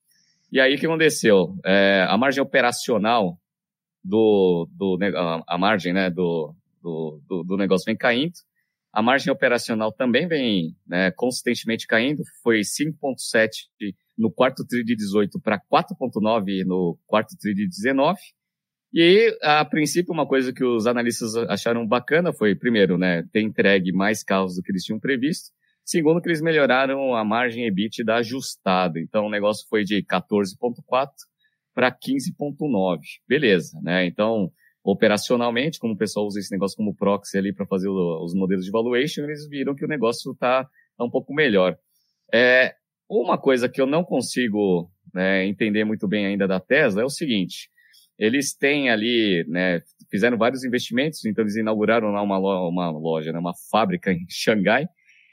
[0.51, 1.55] E aí o que aconteceu?
[1.65, 3.39] É, a margem operacional
[4.03, 8.35] do, do a, a margem né, do, do, do, do negócio vem caindo,
[8.93, 15.41] a margem operacional também vem né, consistentemente caindo, foi 5,7 no quarto TRI de 18
[15.41, 18.19] para 4,9 no quarto TRI de 19.
[18.93, 23.93] E a princípio, uma coisa que os analistas acharam bacana foi, primeiro, né, ter entregue
[23.93, 25.51] mais carros do que eles tinham previsto.
[25.85, 28.99] Segundo, que eles melhoraram a margem EBIT da ajustada.
[28.99, 31.09] Então, o negócio foi de 14,4
[31.73, 32.99] para 15,9.
[33.29, 34.05] Beleza, né?
[34.07, 34.51] Então,
[34.83, 38.71] operacionalmente, como o pessoal usa esse negócio como proxy ali para fazer os modelos de
[38.71, 40.65] valuation, eles viram que o negócio está
[40.97, 41.77] tá um pouco melhor.
[42.33, 42.75] É,
[43.09, 47.11] uma coisa que eu não consigo né, entender muito bem ainda da Tesla é o
[47.11, 47.69] seguinte:
[48.19, 53.33] eles têm ali, né, fizeram vários investimentos, então eles inauguraram lá uma, loja, uma loja,
[53.33, 54.87] né, uma fábrica em Xangai,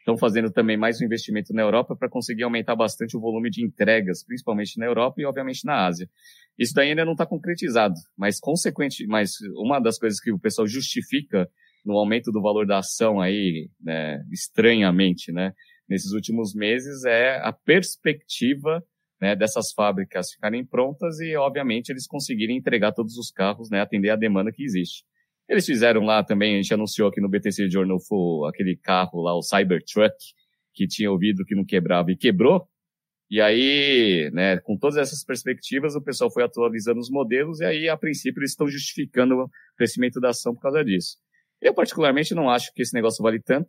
[0.08, 3.62] estão fazendo também mais um investimento na Europa para conseguir aumentar bastante o volume de
[3.62, 6.10] entregas, principalmente na Europa e obviamente na Ásia.
[6.58, 10.66] Isso daí ainda não está concretizado, mas consequente, mas uma das coisas que o pessoal
[10.66, 11.50] justifica
[11.86, 15.52] no aumento do valor da ação aí, né, estranhamente, né,
[15.90, 18.82] nesses últimos meses é a perspectiva
[19.22, 24.10] né, dessas fábricas ficarem prontas e, obviamente, eles conseguirem entregar todos os carros, né, atender
[24.12, 25.04] a demanda que existe.
[25.50, 27.98] Eles fizeram lá também, a gente anunciou aqui no BTC Journal
[28.48, 30.16] aquele carro lá, o Cybertruck,
[30.74, 32.68] que tinha ouvido que não quebrava e quebrou,
[33.30, 37.90] E aí, né, com todas essas perspectivas, o pessoal foi atualizando os modelos e aí,
[37.90, 41.18] a princípio, eles estão justificando o crescimento da ação por causa disso.
[41.62, 43.68] Eu, particularmente, não acho que esse negócio vale tanto.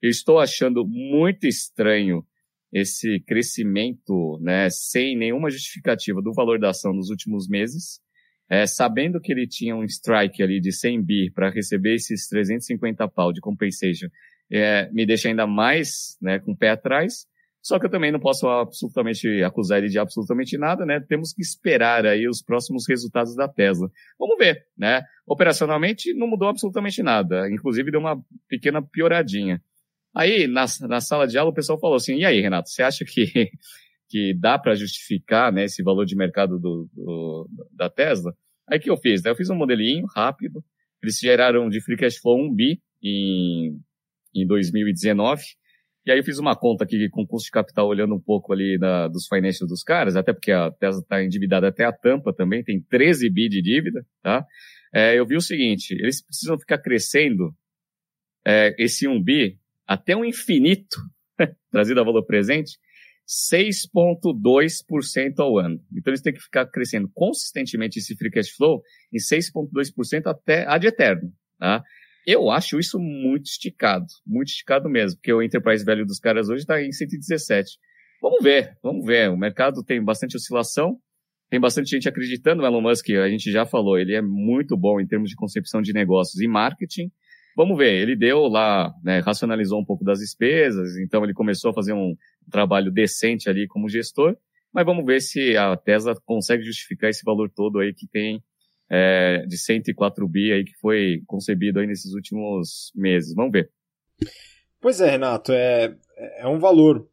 [0.00, 2.24] Eu estou achando muito estranho
[2.72, 8.00] esse crescimento, né, sem nenhuma justificativa do valor da ação nos últimos meses,
[8.50, 13.06] é, sabendo que ele tinha um strike ali de 100 bi para receber esses 350
[13.08, 14.08] pau de compensation,
[14.50, 17.28] é, me deixa ainda mais, né, com o pé atrás.
[17.62, 20.98] Só que eu também não posso absolutamente acusar ele de absolutamente nada, né?
[20.98, 23.90] Temos que esperar aí os próximos resultados da Tesla.
[24.18, 25.02] Vamos ver, né?
[25.26, 29.62] Operacionalmente não mudou absolutamente nada, inclusive deu uma pequena pioradinha.
[30.14, 33.04] Aí, na, na sala de aula, o pessoal falou assim, e aí, Renato, você acha
[33.04, 33.50] que,
[34.10, 38.34] que dá para justificar né, esse valor de mercado do, do, da Tesla?
[38.68, 39.22] Aí que eu fiz?
[39.22, 39.30] Né?
[39.30, 40.62] Eu fiz um modelinho rápido,
[41.00, 43.78] eles geraram de free cash flow 1 bi em,
[44.34, 45.42] em 2019,
[46.04, 48.78] e aí eu fiz uma conta aqui com custo de capital olhando um pouco ali
[48.78, 52.64] da, dos financials dos caras, até porque a Tesla está endividada até a tampa também,
[52.64, 54.44] tem 13 bi de dívida, tá?
[54.92, 57.54] É, eu vi o seguinte, eles precisam ficar crescendo
[58.44, 60.96] é, esse 1 bi até o infinito,
[61.70, 62.78] trazido a valor presente,
[63.30, 65.80] 6,2% ao ano.
[65.96, 70.84] Então eles têm que ficar crescendo consistentemente esse free cash flow em 6,2% até ad
[70.84, 71.32] eterno.
[71.56, 71.80] Tá?
[72.26, 76.62] Eu acho isso muito esticado, muito esticado mesmo, porque o enterprise value dos caras hoje
[76.62, 77.78] está em 117.
[78.20, 79.30] Vamos ver, vamos ver.
[79.30, 80.98] O mercado tem bastante oscilação,
[81.48, 85.00] tem bastante gente acreditando no Elon Musk, a gente já falou, ele é muito bom
[85.00, 87.10] em termos de concepção de negócios e marketing.
[87.56, 91.74] Vamos ver, ele deu lá, né, racionalizou um pouco das despesas, então ele começou a
[91.74, 92.14] fazer um
[92.50, 94.36] trabalho decente ali como gestor,
[94.72, 98.42] mas vamos ver se a Tesla consegue justificar esse valor todo aí que tem
[98.88, 103.34] é, de 104 bi aí que foi concebido aí nesses últimos meses.
[103.34, 103.70] Vamos ver.
[104.80, 105.96] Pois é, Renato, é,
[106.38, 107.08] é um valor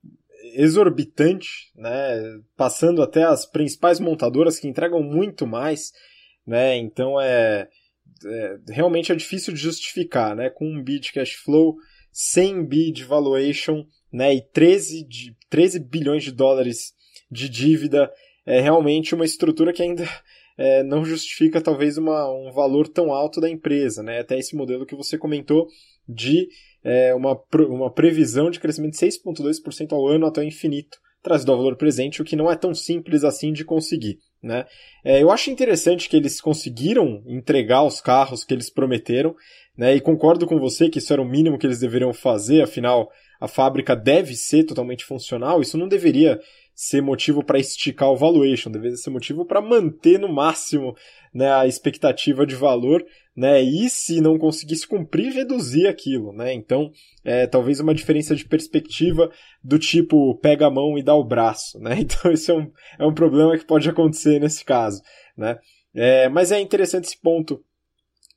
[0.54, 5.92] exorbitante, né, passando até as principais montadoras que entregam muito mais,
[6.46, 7.68] né, então é
[8.26, 10.50] é, realmente é difícil de justificar, né?
[10.50, 11.76] Com um bid cash flow,
[12.12, 14.36] 100 bid valuation, né?
[14.36, 16.94] E 13, de, 13 bilhões de dólares
[17.30, 18.12] de dívida,
[18.46, 20.08] é realmente uma estrutura que ainda
[20.58, 24.20] é, não justifica talvez uma, um valor tão alto da empresa, né?
[24.20, 25.68] Até esse modelo que você comentou
[26.08, 26.48] de
[26.84, 31.58] é, uma, uma previsão de crescimento de 6,2% ao ano até o infinito, trazido ao
[31.58, 34.20] valor presente, o que não é tão simples assim de conseguir.
[34.42, 34.66] Né?
[35.04, 39.36] É, eu acho interessante que eles conseguiram entregar os carros que eles prometeram,
[39.78, 39.96] né?
[39.96, 43.48] E concordo com você que isso era o mínimo que eles deveriam fazer, afinal, a
[43.48, 46.40] fábrica deve ser totalmente funcional, isso não deveria
[46.78, 50.96] ser motivo para esticar o valuation, deveria ser motivo para manter no máximo
[51.34, 53.04] né, a expectativa de valor,
[53.36, 56.92] né, e se não conseguisse cumprir, reduzir aquilo, né, então
[57.26, 59.32] é, talvez uma diferença de perspectiva
[59.64, 63.06] do tipo pega a mão e dá o braço, né, então esse é um, é
[63.06, 65.02] um problema que pode acontecer nesse caso,
[65.36, 65.58] né,
[65.96, 67.60] é, mas é interessante esse ponto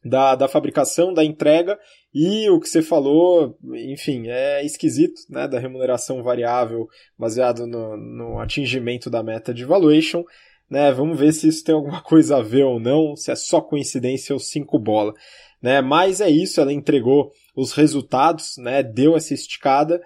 [0.04, 1.78] da, da fabricação, da entrega
[2.12, 8.38] e o que você falou, enfim, é esquisito, né, da remuneração variável baseado no, no
[8.40, 10.24] atingimento da meta de valuation,
[10.68, 13.60] né, vamos ver se isso tem alguma coisa a ver ou não, se é só
[13.60, 15.12] coincidência ou cinco bola,
[15.62, 20.00] né, mas é isso, ela entregou os resultados, né, deu essa esticada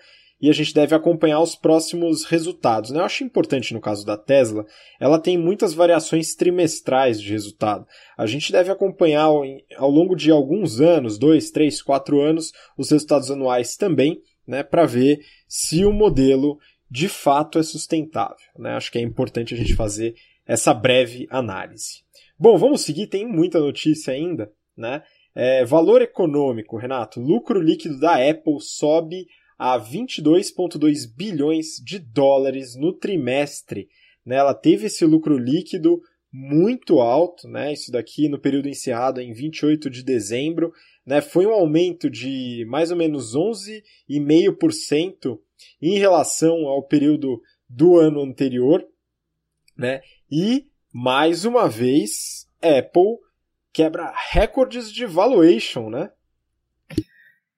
[0.45, 2.91] e a gente deve acompanhar os próximos resultados.
[2.91, 3.01] Né?
[3.01, 4.67] Eu acho importante no caso da Tesla,
[5.01, 7.87] ela tem muitas variações trimestrais de resultado.
[8.15, 13.31] A gente deve acompanhar ao longo de alguns anos, dois, três, quatro anos, os resultados
[13.31, 16.59] anuais também, né, para ver se o modelo
[16.91, 18.37] de fato é sustentável.
[18.59, 18.75] Né?
[18.75, 20.15] Acho que é importante a gente fazer
[20.47, 22.05] essa breve análise.
[22.39, 25.03] Bom, vamos seguir, tem muita notícia ainda, né?
[25.35, 27.19] É, valor econômico, Renato.
[27.19, 29.27] Lucro líquido da Apple sobe
[29.65, 33.89] a 22,2 bilhões de dólares no trimestre.
[34.23, 34.37] Né?
[34.37, 37.73] Ela teve esse lucro líquido muito alto, né?
[37.73, 40.71] isso daqui no período encerrado em 28 de dezembro.
[41.07, 41.23] Né?
[41.23, 45.41] Foi um aumento de mais ou menos 11,5%
[45.81, 48.87] em relação ao período do ano anterior.
[49.75, 50.03] Né?
[50.31, 53.17] E, mais uma vez, Apple
[53.73, 56.11] quebra recordes de valuation, né?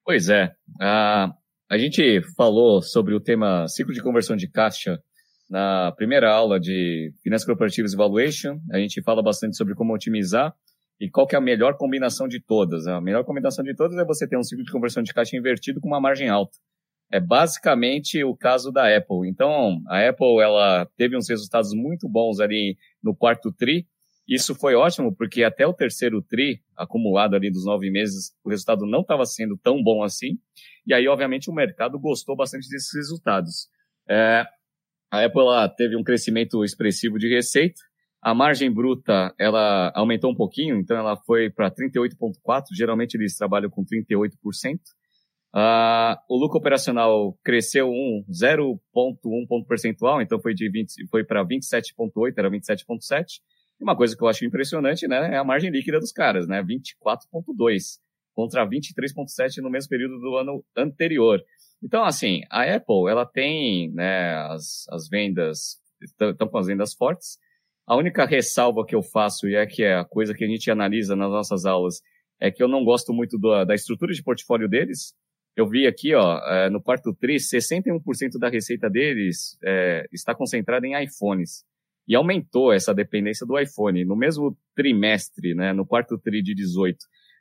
[0.05, 0.55] Pois é.
[0.81, 1.35] Uh,
[1.69, 5.03] a gente falou sobre o tema ciclo de conversão de caixa
[5.51, 8.61] na primeira aula de Finanças Corporativas Evaluation.
[8.71, 10.55] A gente fala bastante sobre como otimizar
[11.01, 12.87] e qual que é a melhor combinação de todas.
[12.87, 15.81] A melhor combinação de todas é você ter um ciclo de conversão de caixa invertido
[15.81, 16.57] com uma margem alta.
[17.11, 19.29] É basicamente o caso da Apple.
[19.29, 23.87] Então, a Apple ela teve uns resultados muito bons ali no quarto tri,
[24.29, 28.85] isso foi ótimo, porque até o terceiro TRI, acumulado ali dos nove meses, o resultado
[28.87, 30.39] não estava sendo tão bom assim.
[30.87, 33.69] E aí, obviamente, o mercado gostou bastante desses resultados.
[34.09, 34.45] É,
[35.11, 35.45] a Apple
[35.77, 37.81] teve um crescimento expressivo de receita,
[38.27, 42.65] a margem bruta ela aumentou um pouquinho, então ela foi para 38,4%.
[42.73, 44.31] Geralmente eles trabalham com 38%.
[45.55, 48.77] Uh, o lucro operacional cresceu um 0,1
[49.49, 53.41] ponto percentual, então foi de 20, foi para 27,8, era 27,7.
[53.81, 57.99] Uma coisa que eu acho impressionante, né, é a margem líquida dos caras, né, 24,2
[58.35, 61.43] contra 23,7 no mesmo período do ano anterior.
[61.83, 67.39] Então, assim, a Apple, ela tem, né, as, as vendas, estão com as vendas fortes,
[67.87, 70.71] a única ressalva que eu faço, e é que é a coisa que a gente
[70.71, 72.01] analisa nas nossas aulas,
[72.41, 75.15] é que eu não gosto muito do, da estrutura de portfólio deles.
[75.57, 80.87] Eu vi aqui, ó, é, no quarto TRI, 61% da receita deles é, está concentrada
[80.87, 81.65] em iPhones.
[82.07, 84.05] E aumentou essa dependência do iPhone.
[84.05, 86.97] No mesmo trimestre, né, no quarto TRI de 18,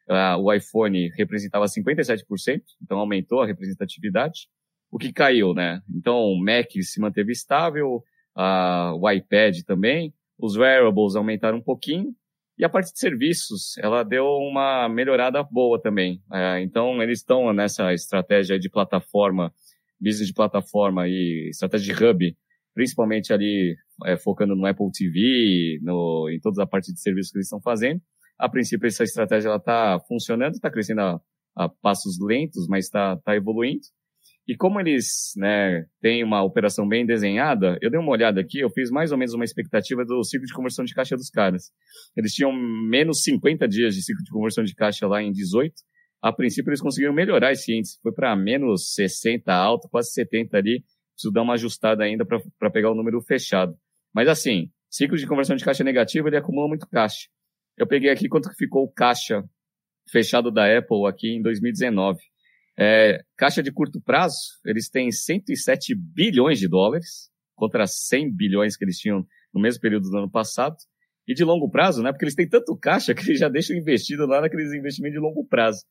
[0.10, 4.48] uh, o iPhone representava 57%, então aumentou a representatividade.
[4.92, 5.82] O que caiu, né?
[5.94, 8.04] Então, o Mac se manteve estável,
[8.38, 12.16] uh, o iPad também, os wearables aumentaram um pouquinho
[12.58, 16.22] e a parte de serviços, ela deu uma melhorada boa também.
[16.32, 19.54] É, então, eles estão nessa estratégia de plataforma,
[20.00, 22.38] business de plataforma e estratégia de hub,
[22.76, 27.38] principalmente ali é, focando no Apple TV, no, em toda a parte de serviços que
[27.38, 28.02] eles estão fazendo.
[28.38, 31.20] A princípio, essa estratégia está funcionando, está crescendo a,
[31.56, 33.80] a, passos lentos, mas está tá evoluindo.
[34.48, 38.70] E como eles né, têm uma operação bem desenhada, eu dei uma olhada aqui, eu
[38.70, 41.72] fiz mais ou menos uma expectativa do ciclo de conversão de caixa dos caras.
[42.16, 45.74] Eles tinham menos 50 dias de ciclo de conversão de caixa lá em 18.
[46.22, 48.00] A princípio, eles conseguiram melhorar esse índice.
[48.04, 50.84] Foi para menos 60 alto, quase 70 ali.
[51.16, 53.76] Preciso dar uma ajustada ainda para pegar o número fechado.
[54.14, 57.28] Mas assim, ciclo de conversão de caixa negativo, ele acumula muito caixa.
[57.78, 59.44] Eu peguei aqui quanto que ficou o caixa
[60.10, 62.20] fechado da Apple aqui em 2019.
[62.78, 68.84] É, caixa de curto prazo, eles têm 107 bilhões de dólares contra 100 bilhões que
[68.84, 70.76] eles tinham no mesmo período do ano passado.
[71.28, 72.12] E de longo prazo, né?
[72.12, 75.46] Porque eles têm tanto caixa que eles já deixam investido lá naqueles investimentos de longo
[75.46, 75.84] prazo,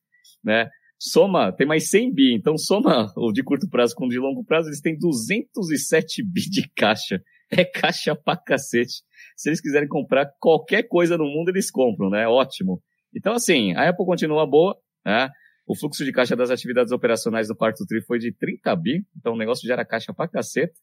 [0.44, 0.68] né?
[0.98, 4.44] Soma, tem mais 100 bi, então soma o de curto prazo com o de longo
[4.44, 7.20] prazo, eles têm 207 bi de caixa.
[7.50, 9.02] É caixa pra cacete.
[9.37, 12.26] Se eles quiserem comprar qualquer coisa no mundo, eles compram, né?
[12.26, 12.83] Ótimo.
[13.14, 15.28] Então, assim, a Apple continua boa, né?
[15.66, 19.35] O fluxo de caixa das atividades operacionais do quarto TRI foi de 30 bi, então
[19.35, 20.74] o negócio gera caixa pra caceta.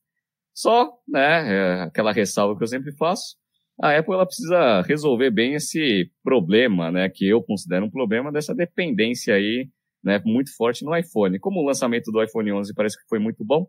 [0.53, 3.35] Só, né, é aquela ressalva que eu sempre faço,
[3.79, 8.53] a Apple ela precisa resolver bem esse problema, né, que eu considero um problema dessa
[8.53, 9.69] dependência aí,
[10.03, 11.39] né, muito forte no iPhone.
[11.39, 13.67] Como o lançamento do iPhone 11 parece que foi muito bom,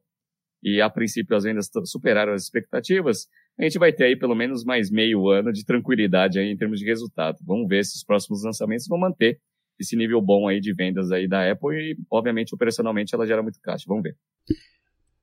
[0.62, 3.27] e a princípio as vendas superaram as expectativas,
[3.59, 6.79] a gente vai ter aí pelo menos mais meio ano de tranquilidade aí em termos
[6.79, 7.38] de resultado.
[7.45, 9.40] Vamos ver se os próximos lançamentos vão manter
[9.79, 13.61] esse nível bom aí de vendas aí da Apple e, obviamente, operacionalmente ela gera muito
[13.61, 13.85] caixa.
[13.88, 14.16] Vamos ver.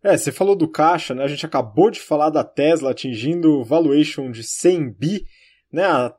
[0.03, 1.23] É, você falou do caixa, né?
[1.23, 5.25] A gente acabou de falar da Tesla atingindo valuation de 100 bi,
[5.71, 5.83] né?
[5.83, 6.15] A,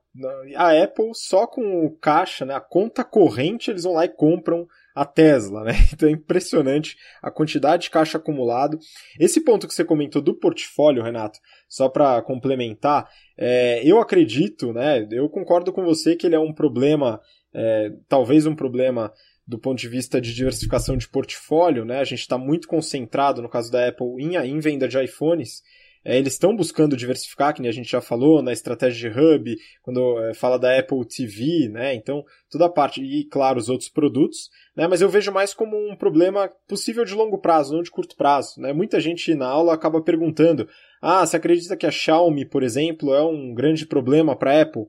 [0.56, 2.54] a Apple só com o caixa, né?
[2.54, 5.72] A conta corrente, eles vão lá e compram a Tesla, né?
[5.92, 8.78] Então é impressionante a quantidade de caixa acumulado.
[9.18, 15.06] Esse ponto que você comentou do portfólio, Renato, só para complementar, é, eu acredito, né?
[15.10, 17.20] Eu concordo com você que ele é um problema
[17.52, 19.12] é, talvez um problema
[19.46, 21.98] do ponto de vista de diversificação de portfólio, né?
[21.98, 25.62] A gente está muito concentrado, no caso da Apple, em, em venda de iPhones.
[26.04, 30.18] É, eles estão buscando diversificar, que a gente já falou, na estratégia de hub, quando
[30.24, 31.94] é, fala da Apple TV, né?
[31.94, 34.88] Então, toda a parte, e claro, os outros produtos, né?
[34.88, 38.60] Mas eu vejo mais como um problema possível de longo prazo, não de curto prazo,
[38.60, 38.72] né?
[38.72, 40.66] Muita gente na aula acaba perguntando,
[41.02, 44.86] ah, você acredita que a Xiaomi, por exemplo, é um grande problema para a Apple?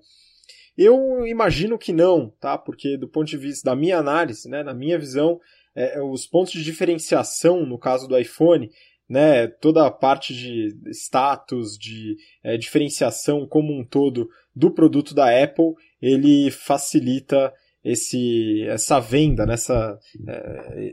[0.78, 2.58] Eu imagino que não, tá?
[2.58, 5.40] Porque do ponto de vista da minha análise, né, na minha visão,
[5.76, 8.70] é, os pontos de diferenciação no caso do iPhone,
[9.12, 15.44] né, toda a parte de status, de é, diferenciação como um todo do produto da
[15.44, 17.52] Apple, ele facilita
[17.84, 19.56] esse, essa venda, né,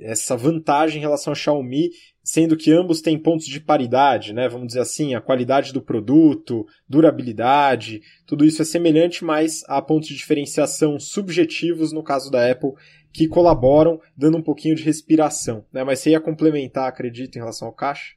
[0.02, 1.90] essa vantagem em relação ao Xiaomi,
[2.24, 4.48] sendo que ambos têm pontos de paridade, né?
[4.48, 10.08] Vamos dizer assim, a qualidade do produto, durabilidade, tudo isso é semelhante, mas há pontos
[10.08, 12.73] de diferenciação subjetivos no caso da Apple
[13.13, 15.83] que colaboram, dando um pouquinho de respiração, né?
[15.85, 18.17] Mas você ia complementar, acredito, em relação ao caixa?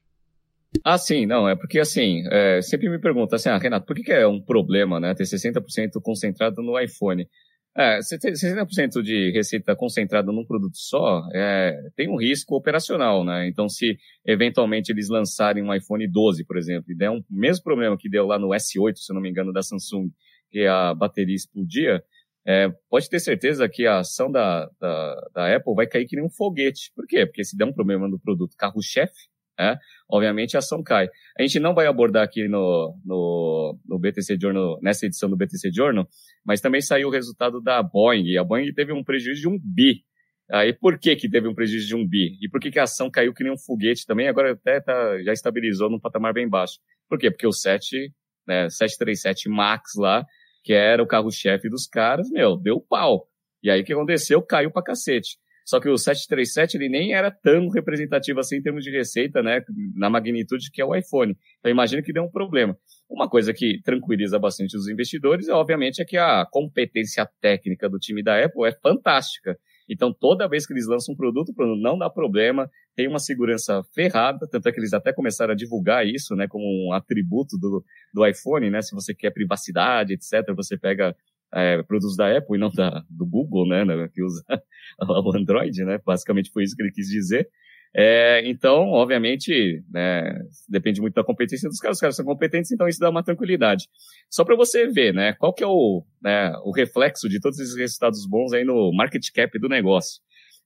[0.85, 4.03] Ah, sim, não, é porque assim, é, sempre me perguntam assim, ah, Renato, por que,
[4.03, 7.27] que é um problema, né, ter 60% concentrado no iPhone?
[7.75, 13.47] É, 60% de receita concentrada num produto só é, tem um risco operacional, né?
[13.47, 17.97] Então, se eventualmente eles lançarem um iPhone 12, por exemplo, e der um mesmo problema
[17.97, 20.09] que deu lá no S8, se não me engano, da Samsung,
[20.51, 22.03] que a bateria explodia,
[22.45, 26.25] é, pode ter certeza que a ação da, da, da, Apple vai cair que nem
[26.25, 26.91] um foguete.
[26.95, 27.25] Por quê?
[27.25, 29.29] Porque se der um problema no produto carro-chefe,
[29.59, 29.77] né?
[30.09, 31.07] obviamente a ação cai.
[31.37, 35.71] A gente não vai abordar aqui no, no, no BTC Journal, nessa edição do BTC
[35.71, 36.07] Journal,
[36.43, 38.37] mas também saiu o resultado da Boeing.
[38.37, 40.03] A Boeing teve um prejuízo de um bi.
[40.51, 42.37] Aí por que que teve um prejuízo de um bi?
[42.41, 44.27] E por que que a ação caiu que nem um foguete também?
[44.27, 46.79] Agora até tá, já estabilizou num patamar bem baixo.
[47.07, 47.29] Por quê?
[47.29, 48.11] Porque o 7,
[48.47, 50.25] né, 737 MAX lá,
[50.63, 53.27] que era o carro-chefe dos caras, meu, deu pau.
[53.63, 54.41] E aí o que aconteceu?
[54.41, 55.37] Caiu pra cacete.
[55.65, 59.61] Só que o 737 ele nem era tão representativo assim em termos de receita, né,
[59.95, 61.35] na magnitude que é o iPhone.
[61.59, 62.75] Então imagino que deu um problema.
[63.09, 68.23] Uma coisa que tranquiliza bastante os investidores, obviamente, é que a competência técnica do time
[68.23, 69.57] da Apple é fantástica.
[69.89, 74.47] Então, toda vez que eles lançam um produto não dá problema, tem uma segurança ferrada,
[74.49, 77.83] tanto é que eles até começaram a divulgar isso, né, como um atributo do,
[78.13, 81.15] do iPhone, né, se você quer privacidade, etc., você pega
[81.53, 84.43] é, produtos da Apple e não da, do Google, né, né que usa
[84.99, 87.49] o Android, né, basicamente foi isso que ele quis dizer.
[87.93, 90.33] É, então, obviamente, né,
[90.69, 93.87] depende muito da competência dos caras, os caras são competentes, então isso dá uma tranquilidade.
[94.29, 97.75] Só para você ver, né, qual que é o, né, o reflexo de todos esses
[97.75, 100.21] resultados bons aí no market cap do negócio.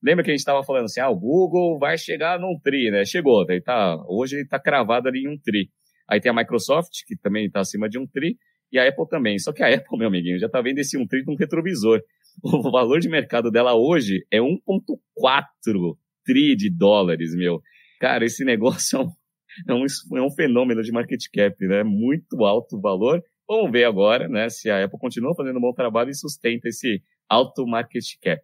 [0.06, 3.04] Lembra que a gente estava falando assim, ah, o Google vai chegar num tri, né?
[3.06, 5.72] Chegou, daí tá, hoje ele está cravado ali em um tri.
[6.08, 8.38] Aí tem a Microsoft, que também está acima de um tri,
[8.72, 9.40] e a Apple também.
[9.40, 12.00] Só que a Apple, meu amiguinho, já está vendo esse um tri num retrovisor.
[12.44, 17.62] O valor de mercado dela hoje é 1,4 tri de dólares, meu.
[17.98, 19.10] Cara, esse negócio é um,
[19.70, 21.82] é um, é um fenômeno de market cap, né?
[21.84, 23.24] Muito alto o valor.
[23.48, 27.02] Vamos ver agora, né, se a Apple continua fazendo um bom trabalho e sustenta esse
[27.30, 28.42] alto market cap.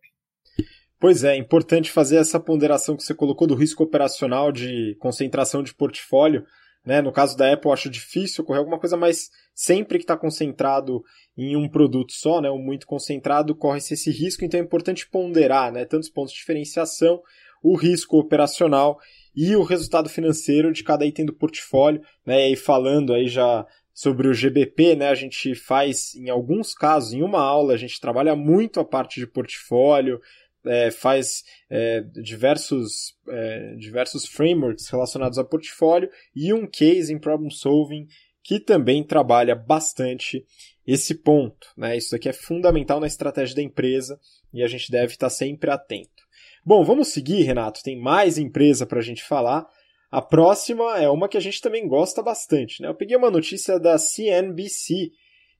[1.01, 5.63] Pois é, é importante fazer essa ponderação que você colocou do risco operacional de concentração
[5.63, 6.45] de portfólio.
[6.85, 7.01] Né?
[7.01, 11.01] No caso da Apple, acho difícil ocorrer alguma coisa, mas sempre que está concentrado
[11.35, 15.71] em um produto só, né, ou muito concentrado, corre-se esse risco, então é importante ponderar
[15.71, 17.19] né, tantos pontos de diferenciação
[17.63, 18.99] o risco operacional
[19.35, 22.49] e o resultado financeiro de cada item do portfólio, né?
[22.49, 25.09] E falando aí já sobre o GBP, né?
[25.09, 29.19] A gente faz em alguns casos, em uma aula, a gente trabalha muito a parte
[29.19, 30.19] de portfólio,
[30.65, 37.49] é, faz é, diversos, é, diversos frameworks relacionados a portfólio e um case em problem
[37.49, 38.07] solving
[38.43, 40.45] que também trabalha bastante
[40.85, 41.67] esse ponto.
[41.77, 41.97] Né?
[41.97, 44.19] Isso aqui é fundamental na estratégia da empresa
[44.53, 46.21] e a gente deve estar sempre atento.
[46.65, 47.81] Bom, vamos seguir, Renato.
[47.83, 49.67] Tem mais empresa para a gente falar.
[50.11, 52.81] A próxima é uma que a gente também gosta bastante.
[52.81, 52.87] Né?
[52.87, 55.11] Eu peguei uma notícia da CNBC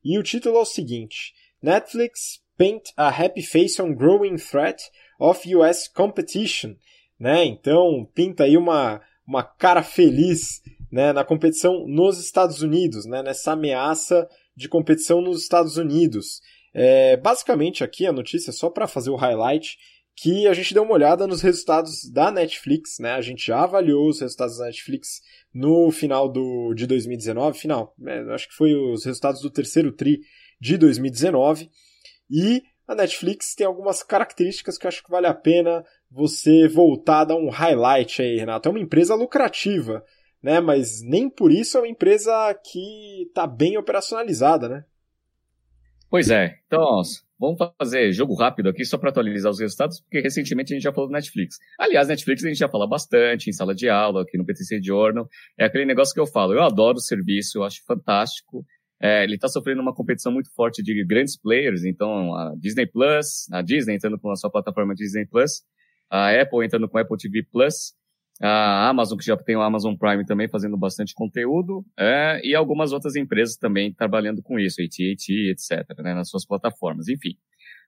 [0.04, 4.82] e o título é o seguinte: Netflix paint a happy face on growing threat
[5.20, 6.76] of US competition.
[7.20, 7.46] Né?
[7.46, 13.54] Então, pinta aí uma, uma cara feliz né, na competição nos Estados Unidos, né, nessa
[13.54, 16.42] ameaça de competição nos Estados Unidos.
[16.74, 19.78] É, basicamente, aqui a notícia, só para fazer o highlight,
[20.16, 23.14] que a gente deu uma olhada nos resultados da Netflix, né?
[23.14, 25.22] A gente já avaliou os resultados da Netflix
[25.54, 28.22] no final do, de 2019, final, né?
[28.34, 30.22] acho que foi os resultados do terceiro TRI
[30.60, 31.70] de 2019,
[32.32, 37.22] e a Netflix tem algumas características que eu acho que vale a pena você voltar
[37.22, 38.68] a dar um highlight aí, Renato.
[38.68, 40.04] É uma empresa lucrativa,
[40.42, 40.60] né?
[40.60, 42.32] Mas nem por isso é uma empresa
[42.66, 44.86] que está bem operacionalizada, né?
[46.10, 46.58] Pois é.
[46.68, 47.02] Então,
[47.42, 50.94] Vamos fazer jogo rápido aqui só para atualizar os resultados, porque recentemente a gente já
[50.94, 51.58] falou do Netflix.
[51.80, 55.28] Aliás, Netflix a gente já fala bastante em sala de aula, aqui no PTC Journal.
[55.58, 56.54] É aquele negócio que eu falo.
[56.54, 58.64] Eu adoro o serviço, eu acho fantástico.
[59.02, 63.48] É, ele está sofrendo uma competição muito forte de grandes players, então a Disney Plus,
[63.52, 65.64] a Disney entrando com a sua plataforma Disney Plus,
[66.10, 67.94] a Apple entrando com a Apple TV Plus,
[68.40, 72.92] a Amazon, que já tem o Amazon Prime também fazendo bastante conteúdo, é, e algumas
[72.92, 77.08] outras empresas também trabalhando com isso, AT&T, etc., né, nas suas plataformas.
[77.08, 77.36] Enfim,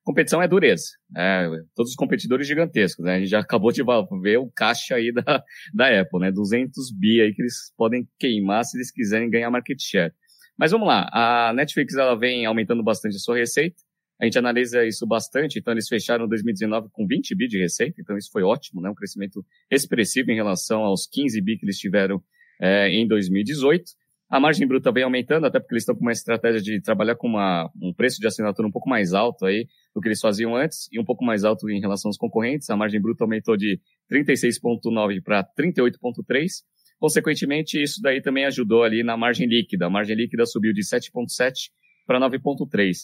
[0.04, 0.86] competição é dureza.
[1.18, 3.16] É, todos os competidores gigantescos, né?
[3.16, 3.84] A gente já acabou de
[4.22, 5.44] ver o caixa aí da,
[5.74, 6.32] da Apple, né?
[6.32, 10.14] 200 bi aí que eles podem queimar se eles quiserem ganhar market share.
[10.58, 13.76] Mas vamos lá, a Netflix ela vem aumentando bastante a sua receita,
[14.22, 18.18] a gente analisa isso bastante, então eles fecharam 2019 com 20 bi de receita, então
[18.18, 18.90] isso foi ótimo, né?
[18.90, 22.24] um crescimento expressivo em relação aos 15 bi que eles tiveram
[22.62, 23.84] é, em 2018.
[24.30, 27.28] A margem bruta vem aumentando, até porque eles estão com uma estratégia de trabalhar com
[27.28, 30.88] uma, um preço de assinatura um pouco mais alto aí do que eles faziam antes
[30.92, 32.70] e um pouco mais alto em relação aos concorrentes.
[32.70, 33.80] A margem bruta aumentou de
[34.12, 36.64] 36,9 para 38,3.
[37.04, 39.88] Consequentemente, isso daí também ajudou ali na margem líquida.
[39.88, 41.70] A margem líquida subiu de 7,7
[42.08, 42.96] para 9,3.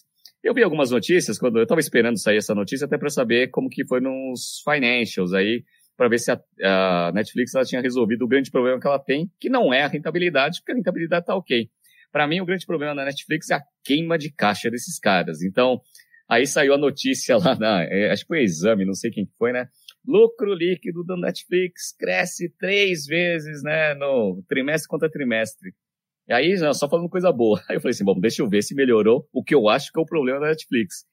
[0.41, 3.67] Eu vi algumas notícias, quando eu estava esperando sair essa notícia, até para saber como
[3.67, 5.65] que foi nos financials aí,
[5.97, 9.29] para ver se a, a Netflix ela tinha resolvido o grande problema que ela tem,
[9.37, 11.69] que não é a rentabilidade, porque a rentabilidade está ok.
[12.09, 15.41] Para mim, o grande problema da Netflix é a queima de caixa desses caras.
[15.43, 15.81] Então,
[16.29, 19.51] aí saiu a notícia lá, na, é, acho que foi exame, não sei quem foi,
[19.51, 19.67] né?
[20.09, 25.71] Lucro líquido do Netflix cresce três vezes, né, no trimestre contra trimestre.
[26.27, 27.61] E aí, só falando coisa boa.
[27.69, 29.99] Aí eu falei assim, bom, deixa eu ver se melhorou o que eu acho que
[29.99, 31.05] é o problema da Netflix.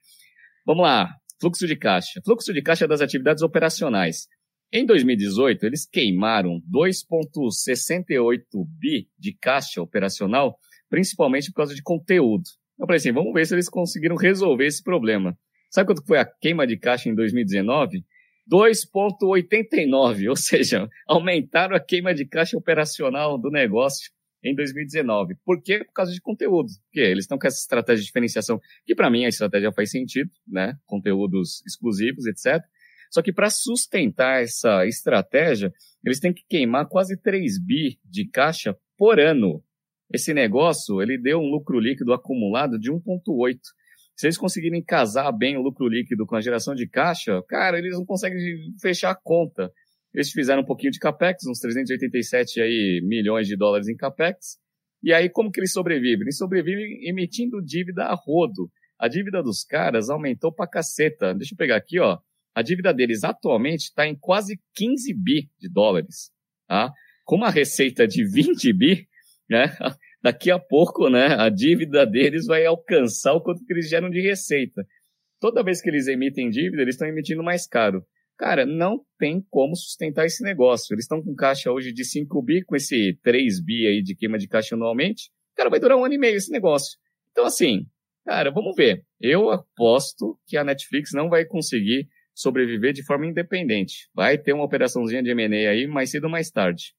[0.64, 2.20] Vamos lá, fluxo de caixa.
[2.24, 4.26] Fluxo de caixa das atividades operacionais.
[4.72, 8.42] Em 2018, eles queimaram 2,68
[8.78, 12.44] bi de caixa operacional, principalmente por causa de conteúdo.
[12.78, 15.38] Eu falei assim, vamos ver se eles conseguiram resolver esse problema.
[15.70, 18.04] Sabe quanto foi a queima de caixa em 2019?
[18.50, 24.10] 2,89, ou seja, aumentaram a queima de caixa operacional do negócio
[24.42, 25.34] em 2019.
[25.44, 25.84] Por quê?
[25.84, 26.68] Por causa de conteúdo.
[26.84, 30.30] Porque eles estão com essa estratégia de diferenciação, que para mim a estratégia faz sentido,
[30.46, 30.74] né?
[30.84, 32.62] Conteúdos exclusivos, etc.
[33.10, 35.72] Só que para sustentar essa estratégia,
[36.04, 39.62] eles têm que queimar quase 3 bi de caixa por ano.
[40.12, 43.58] Esse negócio, ele deu um lucro líquido acumulado de 1,8.
[44.16, 47.92] Se eles conseguirem casar bem o lucro líquido com a geração de caixa, cara, eles
[47.92, 48.40] não conseguem
[48.80, 49.70] fechar a conta.
[50.14, 54.56] Eles fizeram um pouquinho de capex, uns 387 aí, milhões de dólares em capex.
[55.02, 56.22] E aí, como que eles sobrevivem?
[56.22, 58.70] Eles sobrevivem emitindo dívida a rodo.
[58.98, 61.34] A dívida dos caras aumentou pra caceta.
[61.34, 62.18] Deixa eu pegar aqui, ó.
[62.54, 66.30] A dívida deles atualmente está em quase 15 bi de dólares.
[66.66, 66.90] Tá?
[67.22, 69.06] Com uma receita de 20 bi,
[69.50, 69.76] né?
[70.26, 74.20] Daqui a pouco, né, a dívida deles vai alcançar o quanto que eles geram de
[74.20, 74.84] receita.
[75.40, 78.04] Toda vez que eles emitem dívida, eles estão emitindo mais caro.
[78.36, 80.92] Cara, não tem como sustentar esse negócio.
[80.92, 84.36] Eles estão com caixa hoje de 5 bi, com esse 3 bi aí de queima
[84.36, 85.30] de caixa anualmente.
[85.54, 86.98] Cara, vai durar um ano e meio esse negócio.
[87.30, 87.86] Então, assim,
[88.24, 89.04] cara, vamos ver.
[89.20, 94.08] Eu aposto que a Netflix não vai conseguir sobreviver de forma independente.
[94.12, 96.96] Vai ter uma operaçãozinha de M&A aí mais cedo ou mais tarde.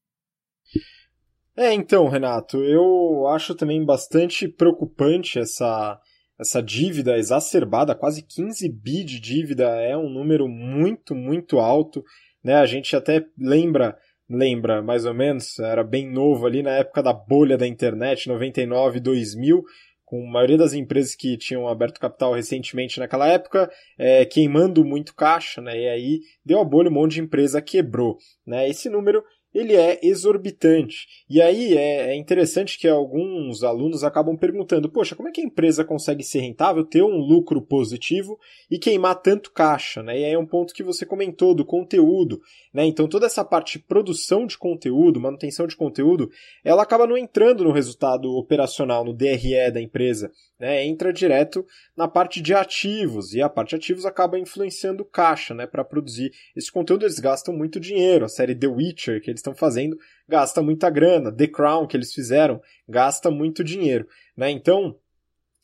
[1.59, 5.99] É, então, Renato, eu acho também bastante preocupante essa,
[6.39, 12.03] essa dívida exacerbada, quase 15 bi de dívida, é um número muito, muito alto.
[12.43, 12.53] Né?
[12.53, 13.97] A gente até lembra,
[14.29, 18.99] lembra mais ou menos, era bem novo ali na época da bolha da internet, 99,
[18.99, 19.63] 2000,
[20.05, 25.15] com a maioria das empresas que tinham aberto capital recentemente naquela época, é, queimando muito
[25.15, 25.75] caixa, né?
[25.75, 28.69] E aí deu a bolha, um monte de empresa quebrou, né?
[28.69, 31.07] Esse número ele é exorbitante.
[31.29, 35.43] E aí é, é, interessante que alguns alunos acabam perguntando: poxa, como é que a
[35.43, 38.39] empresa consegue ser rentável, ter um lucro positivo
[38.69, 40.03] e queimar tanto caixa?
[40.03, 40.19] Né?
[40.19, 42.41] E aí é um ponto que você comentou do conteúdo.
[42.73, 42.85] Né?
[42.85, 46.29] Então toda essa parte de produção de conteúdo, manutenção de conteúdo,
[46.63, 52.07] ela acaba não entrando no resultado operacional, no DRE da empresa né, entra direto na
[52.07, 56.31] parte de ativos e a parte de ativos acaba influenciando o caixa, né, para produzir
[56.55, 57.05] esse conteúdo.
[57.05, 58.25] Eles gastam muito dinheiro.
[58.25, 61.31] A série The Witcher que eles estão fazendo gasta muita grana.
[61.31, 64.49] The Crown que eles fizeram gasta muito dinheiro, né?
[64.49, 64.95] Então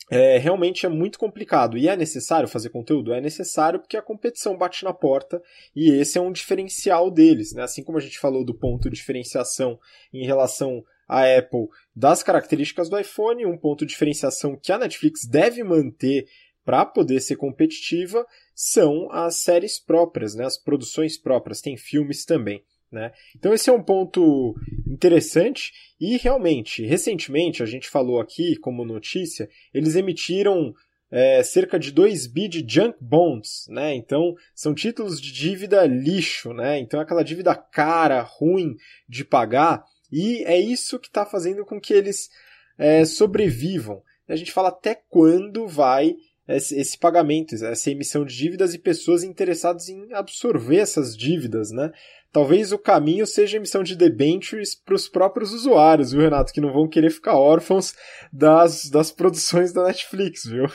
[0.09, 1.77] é, realmente é muito complicado.
[1.77, 3.13] E é necessário fazer conteúdo?
[3.13, 5.41] É necessário porque a competição bate na porta
[5.75, 7.53] e esse é um diferencial deles.
[7.53, 7.63] Né?
[7.63, 9.79] Assim como a gente falou do ponto de diferenciação
[10.13, 15.25] em relação a Apple das características do iPhone, um ponto de diferenciação que a Netflix
[15.25, 16.27] deve manter
[16.65, 18.25] para poder ser competitiva
[18.55, 20.45] são as séries próprias, né?
[20.45, 22.63] as produções próprias, tem filmes também.
[22.93, 23.11] Né?
[23.35, 24.55] Então esse é um ponto
[24.87, 30.75] interessante e realmente, recentemente, a gente falou aqui como notícia, eles emitiram
[31.09, 33.95] é, cerca de 2 bi de junk bonds, né?
[33.95, 36.77] Então são títulos de dívida lixo, né?
[36.77, 38.75] Então aquela dívida cara, ruim
[39.09, 42.29] de pagar e é isso que está fazendo com que eles
[42.77, 44.03] é, sobrevivam.
[44.27, 46.15] A gente fala até quando vai
[46.47, 51.91] esse, esse, pagamento, essa emissão de dívidas e pessoas interessadas em absorver essas dívidas, né?
[52.33, 56.51] Talvez o caminho seja emissão de debentures para os próprios usuários, viu, Renato?
[56.51, 57.93] Que não vão querer ficar órfãos
[58.31, 60.65] das, das produções da Netflix, viu?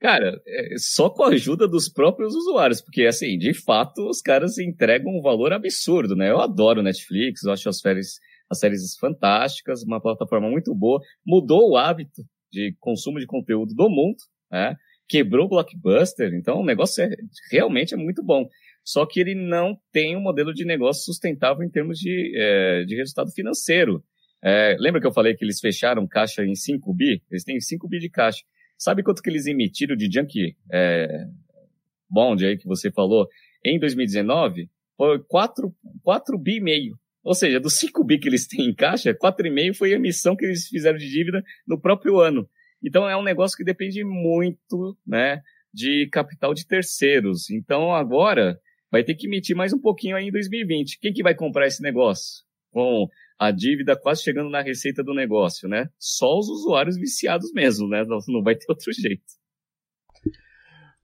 [0.00, 4.58] Cara, é só com a ajuda dos próprios usuários, porque, assim, de fato, os caras
[4.58, 6.28] entregam um valor absurdo, né?
[6.28, 8.18] Eu adoro Netflix, eu acho as séries,
[8.50, 13.88] as séries fantásticas, uma plataforma muito boa, mudou o hábito de consumo de conteúdo do
[13.88, 14.16] mundo,
[14.50, 14.74] né?
[15.06, 17.10] Quebrou o blockbuster, então o negócio é,
[17.52, 18.48] realmente é muito bom.
[18.84, 22.96] Só que ele não tem um modelo de negócio sustentável em termos de, é, de
[22.96, 24.02] resultado financeiro.
[24.42, 27.22] É, lembra que eu falei que eles fecharam caixa em 5 bi?
[27.30, 28.42] Eles têm 5 bi de caixa.
[28.78, 31.26] Sabe quanto que eles emitiram de junk é,
[32.08, 33.28] bond aí que você falou
[33.64, 34.70] em 2019?
[34.96, 36.98] Foi 4, 4 bi e meio.
[37.22, 40.46] Ou seja, dos 5 bi que eles têm em caixa, 4,5 foi a emissão que
[40.46, 42.48] eles fizeram de dívida no próprio ano.
[42.82, 47.50] Então é um negócio que depende muito, né, de capital de terceiros.
[47.50, 48.58] Então agora
[48.90, 50.98] vai ter que emitir mais um pouquinho aí em 2020.
[50.98, 52.44] Quem que vai comprar esse negócio?
[52.70, 55.88] Com a dívida quase chegando na receita do negócio, né?
[55.98, 58.04] Só os usuários viciados mesmo, né?
[58.04, 59.24] Não, não vai ter outro jeito.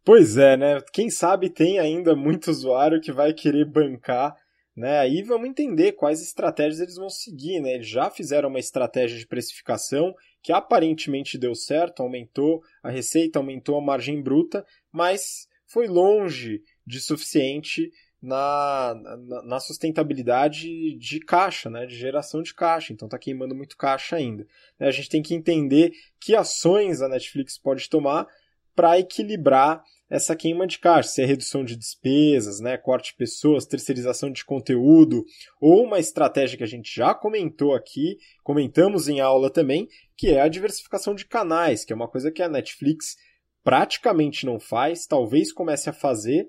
[0.05, 0.81] Pois é, né?
[0.93, 4.37] Quem sabe tem ainda muito usuário que vai querer bancar,
[4.77, 4.99] né?
[5.01, 7.75] Aí vamos entender quais estratégias eles vão seguir, né?
[7.75, 13.79] Eles já fizeram uma estratégia de precificação que aparentemente deu certo, aumentou a receita, aumentou
[13.79, 17.91] a margem bruta, mas foi longe de suficiente
[18.23, 22.93] na, na, na, sustentabilidade de caixa, né, de geração de caixa.
[22.93, 24.47] Então está queimando muito caixa ainda.
[24.81, 28.27] A gente tem que entender que ações a Netflix pode tomar
[28.75, 33.67] para equilibrar essa queima de caixa, se é redução de despesas, né, corte de pessoas,
[33.67, 35.25] terceirização de conteúdo,
[35.61, 40.41] ou uma estratégia que a gente já comentou aqui, comentamos em aula também, que é
[40.41, 43.17] a diversificação de canais, que é uma coisa que a Netflix
[43.65, 46.47] praticamente não faz, talvez comece a fazer,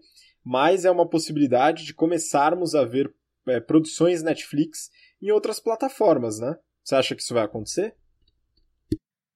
[0.47, 3.13] mas é uma possibilidade de começarmos a ver
[3.49, 4.89] é, produções Netflix
[5.21, 6.55] em outras plataformas, né?
[6.81, 7.93] Você acha que isso vai acontecer?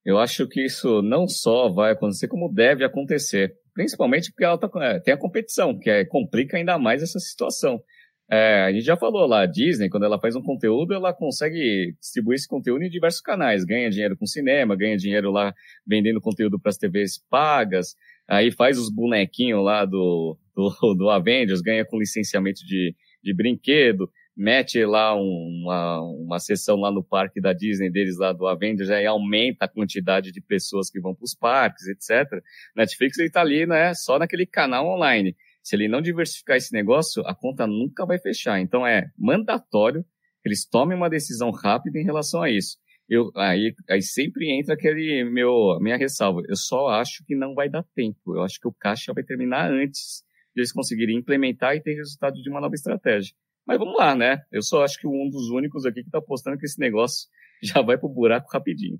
[0.05, 3.53] Eu acho que isso não só vai acontecer, como deve acontecer.
[3.74, 7.84] Principalmente porque tá, é, tem a competição, que é, complica ainda mais essa situação.
[8.32, 11.93] É, a gente já falou lá, a Disney, quando ela faz um conteúdo, ela consegue
[11.99, 13.66] distribuir esse conteúdo em diversos canais.
[13.66, 15.53] Ganha dinheiro com cinema, ganha dinheiro lá
[15.86, 17.95] vendendo conteúdo para as TVs pagas,
[18.32, 24.10] aí faz os bonequinhos lá do, do, do Avengers, ganha com licenciamento de, de brinquedo,
[24.36, 29.06] mete lá uma, uma sessão lá no parque da Disney deles lá do Avengers, aí
[29.06, 32.42] aumenta a quantidade de pessoas que vão para os parques, etc.
[32.76, 35.36] Netflix ele tá ali, né, só naquele canal online.
[35.62, 38.60] Se ele não diversificar esse negócio, a conta nunca vai fechar.
[38.62, 40.04] Então é mandatório
[40.42, 42.78] que eles tomem uma decisão rápida em relação a isso.
[43.14, 46.43] Eu, aí, aí sempre entra aquele meu minha ressalva.
[46.47, 48.38] Eu só acho que não vai dar tempo.
[48.38, 50.24] Eu acho que o caixa vai terminar antes
[50.55, 53.36] de eles conseguirem implementar e ter resultado de uma nova estratégia.
[53.68, 54.41] Mas vamos lá, né?
[54.49, 57.28] Eu só acho que um dos únicos aqui que está apostando que esse negócio
[57.62, 58.97] já vai pro buraco rapidinho.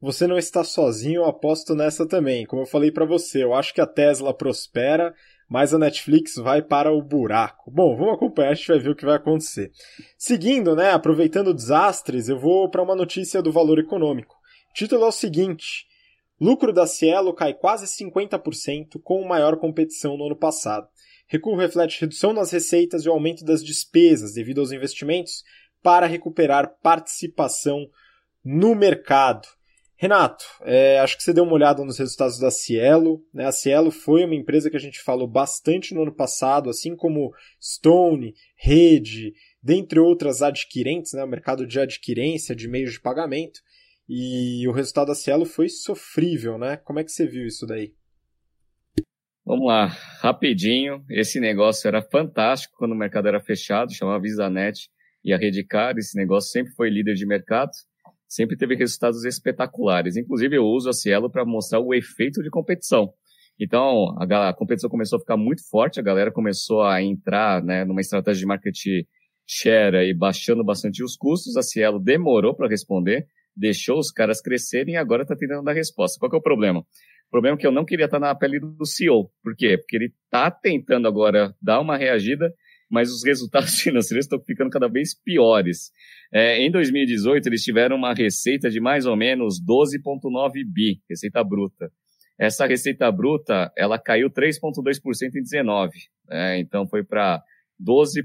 [0.00, 2.44] Você não está sozinho, eu aposto nessa também.
[2.44, 5.14] Como eu falei para você, eu acho que a Tesla prospera,
[5.50, 7.72] mas a Netflix vai para o buraco.
[7.72, 9.72] Bom, vamos acompanhar, a gente vai ver o que vai acontecer.
[10.16, 14.36] Seguindo, né, aproveitando desastres, eu vou para uma notícia do valor econômico.
[14.70, 15.86] O título é o seguinte:
[16.40, 20.86] Lucro da Cielo cai quase 50% com maior competição no ano passado.
[21.26, 25.42] Recuo reflete redução nas receitas e o aumento das despesas devido aos investimentos
[25.82, 27.88] para recuperar participação
[28.44, 29.48] no mercado.
[30.00, 33.22] Renato, é, acho que você deu uma olhada nos resultados da Cielo.
[33.34, 33.44] Né?
[33.44, 37.34] A Cielo foi uma empresa que a gente falou bastante no ano passado, assim como
[37.62, 41.22] Stone, Rede, dentre outras adquirentes, né?
[41.22, 43.60] o mercado de adquirência de meios de pagamento.
[44.08, 46.78] E o resultado da Cielo foi sofrível, né?
[46.78, 47.92] Como é que você viu isso daí?
[49.44, 49.88] Vamos lá,
[50.22, 51.04] rapidinho.
[51.10, 54.88] Esse negócio era fantástico quando o mercado era fechado, chamava VisaNet
[55.22, 55.94] e a Redcar.
[55.98, 57.70] Esse negócio sempre foi líder de mercado
[58.30, 60.16] sempre teve resultados espetaculares.
[60.16, 63.12] Inclusive, eu uso a Cielo para mostrar o efeito de competição.
[63.58, 67.84] Então, a, a, competição começou a ficar muito forte, a galera começou a entrar né,
[67.84, 69.04] numa estratégia de marketing
[69.46, 71.56] share e baixando bastante os custos.
[71.56, 76.18] A Cielo demorou para responder, deixou os caras crescerem e agora está tentando dar resposta.
[76.18, 76.80] Qual que é o problema?
[76.80, 79.30] O problema é que eu não queria estar tá na pele do CEO.
[79.42, 79.76] Por quê?
[79.76, 82.52] Porque ele está tentando agora dar uma reagida
[82.90, 85.92] mas os resultados financeiros estão ficando cada vez piores.
[86.32, 91.90] É, em 2018, eles tiveram uma receita de mais ou menos 12,9 bi, receita bruta.
[92.38, 95.92] Essa receita bruta, ela caiu 3,2% em 19,
[96.26, 96.58] né?
[96.58, 97.42] então foi para
[97.78, 98.22] 12,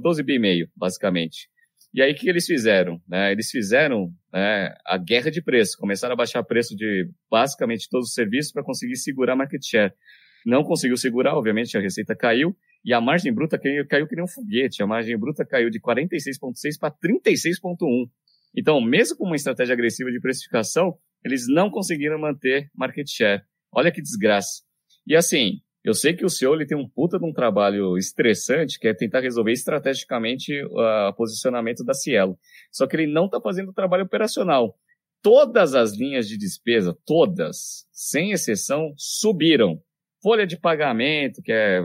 [0.00, 1.48] 12 bi e meio, basicamente.
[1.92, 3.00] E aí, o que eles fizeram?
[3.08, 3.32] Né?
[3.32, 8.14] Eles fizeram né, a guerra de preço, começaram a baixar preço de basicamente todos os
[8.14, 9.92] serviços para conseguir segurar a market share.
[10.46, 14.24] Não conseguiu segurar, obviamente a receita caiu, e a margem bruta caiu, caiu que nem
[14.24, 14.82] um foguete.
[14.82, 18.08] A margem bruta caiu de 46,6 para 36,1.
[18.56, 23.42] Então, mesmo com uma estratégia agressiva de precificação, eles não conseguiram manter market share.
[23.72, 24.62] Olha que desgraça.
[25.06, 28.78] E assim, eu sei que o CEO ele tem um puta de um trabalho estressante,
[28.78, 32.38] que é tentar resolver estrategicamente o uh, posicionamento da Cielo.
[32.72, 34.76] Só que ele não está fazendo o trabalho operacional.
[35.22, 39.80] Todas as linhas de despesa, todas, sem exceção, subiram
[40.22, 41.78] folha de pagamento, que é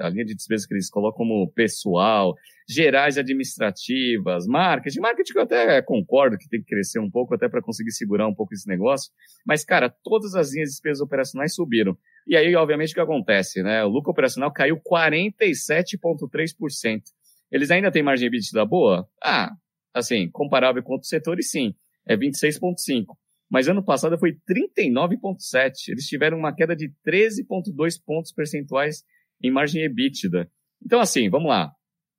[0.00, 2.34] a linha de despesas que eles colocam como pessoal,
[2.68, 4.98] gerais administrativas, marketing.
[5.00, 8.34] Marketing eu até concordo que tem que crescer um pouco até para conseguir segurar um
[8.34, 9.12] pouco esse negócio.
[9.46, 11.96] Mas, cara, todas as linhas de despesas operacionais subiram.
[12.26, 13.84] E aí, obviamente, o que acontece, né?
[13.84, 17.02] O lucro operacional caiu 47,3%.
[17.50, 19.08] Eles ainda têm margem EBITDA boa?
[19.22, 19.52] Ah,
[19.94, 21.74] assim, comparável com outros setores, sim.
[22.06, 23.06] É 26,5%
[23.50, 25.88] mas ano passado foi 39,7.
[25.88, 29.02] Eles tiveram uma queda de 13,2 pontos percentuais
[29.42, 30.50] em margem EBITDA.
[30.84, 31.70] Então, assim, vamos lá.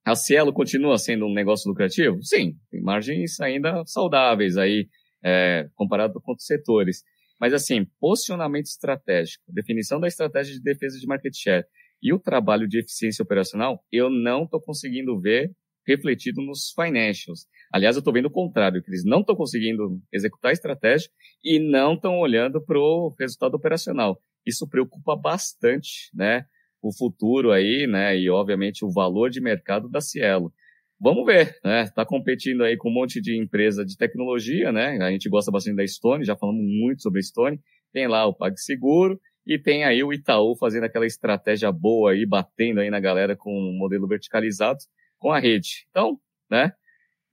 [0.06, 2.24] A Cielo continua sendo um negócio lucrativo?
[2.24, 4.88] Sim, tem margens ainda saudáveis aí,
[5.24, 7.04] é, comparado com outros setores.
[7.40, 11.66] Mas assim, posicionamento estratégico, definição da estratégia de defesa de market share
[12.02, 15.52] e o trabalho de eficiência operacional, eu não estou conseguindo ver
[15.86, 17.48] refletido nos financials.
[17.72, 21.10] Aliás, eu estou vendo o contrário, que eles não estão conseguindo executar a estratégia
[21.44, 24.20] e não estão olhando para o resultado operacional.
[24.46, 26.46] Isso preocupa bastante, né?
[26.82, 28.18] O futuro aí, né?
[28.18, 30.54] E obviamente o valor de mercado da Cielo.
[31.00, 31.84] Vamos ver, né?
[31.84, 34.98] Está competindo aí com um monte de empresa de tecnologia, né?
[35.02, 37.60] A gente gosta bastante da Stone, já falamos muito sobre a Stone.
[37.94, 42.80] Tem lá o PagSeguro e tem aí o Itaú fazendo aquela estratégia boa aí, batendo
[42.80, 44.80] aí na galera com um modelo verticalizado
[45.20, 45.86] com a rede.
[45.90, 46.72] Então, né?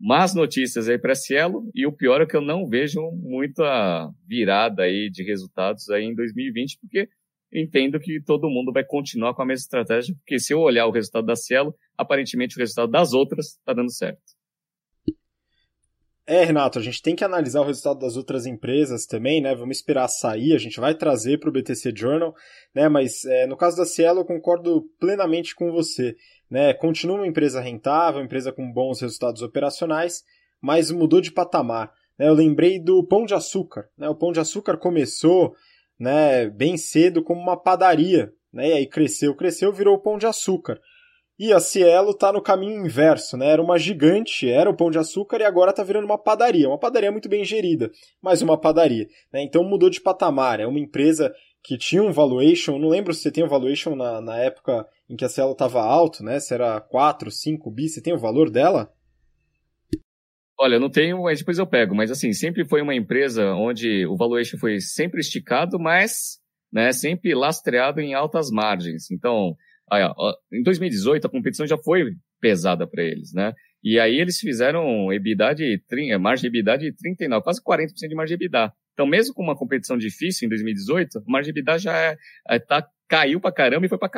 [0.06, 4.82] Más notícias aí para Cielo e o pior é que eu não vejo muita virada
[4.82, 7.08] aí de resultados aí em 2020, porque
[7.50, 10.90] entendo que todo mundo vai continuar com a mesma estratégia, porque se eu olhar o
[10.90, 14.20] resultado da Cielo, aparentemente o resultado das outras está dando certo.
[16.26, 19.54] É, Renato, a gente tem que analisar o resultado das outras empresas também, né?
[19.54, 22.34] Vamos esperar sair, a gente vai trazer para o BTC Journal,
[22.74, 22.90] né?
[22.90, 26.14] Mas é, no caso da Cielo, eu concordo plenamente com você.
[26.54, 26.72] Né?
[26.72, 30.22] Continua uma empresa rentável, uma empresa com bons resultados operacionais,
[30.62, 31.92] mas mudou de patamar.
[32.16, 32.28] Né?
[32.28, 33.88] Eu lembrei do Pão de Açúcar.
[33.98, 34.08] Né?
[34.08, 35.52] O Pão de Açúcar começou
[35.98, 38.68] né, bem cedo como uma padaria, né?
[38.68, 40.80] e aí cresceu, cresceu, virou o Pão de Açúcar.
[41.36, 43.48] E a Cielo está no caminho inverso, né?
[43.48, 46.68] Era uma gigante, era o Pão de Açúcar e agora está virando uma padaria.
[46.68, 47.90] Uma padaria muito bem gerida,
[48.22, 49.08] mas uma padaria.
[49.32, 49.42] Né?
[49.42, 50.60] Então mudou de patamar.
[50.60, 51.34] É uma empresa
[51.64, 55.24] que tinha um valuation, não lembro se tem um valuation na, na época em que
[55.24, 56.40] a Cielo estava alto, né?
[56.40, 58.92] Se era 4, 5 bi, você tem o valor dela?
[60.58, 61.94] Olha, não tenho, mas depois eu pego.
[61.94, 66.38] Mas assim, sempre foi uma empresa onde o valuation foi sempre esticado, mas
[66.72, 69.10] né, sempre lastreado em altas margens.
[69.10, 69.56] Então,
[69.90, 73.52] aí, ó, em 2018 a competição já foi pesada para eles, né?
[73.82, 75.82] E aí eles fizeram EBITDA de,
[76.18, 78.72] margem de EBITDA de 39, quase 40% de margem de EBITDA.
[78.92, 82.16] Então, mesmo com uma competição difícil em 2018, a margem de EBITDA já é,
[82.48, 84.08] é, tá, caiu para caramba e foi para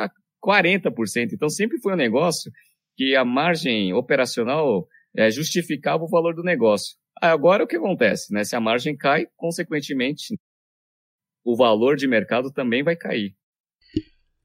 [0.43, 1.33] 40%.
[1.33, 2.51] Então, sempre foi um negócio
[2.95, 6.95] que a margem operacional é, justificava o valor do negócio.
[7.21, 8.33] Agora, o que acontece?
[8.33, 8.43] Né?
[8.43, 10.39] Se a margem cai, consequentemente,
[11.43, 13.35] o valor de mercado também vai cair.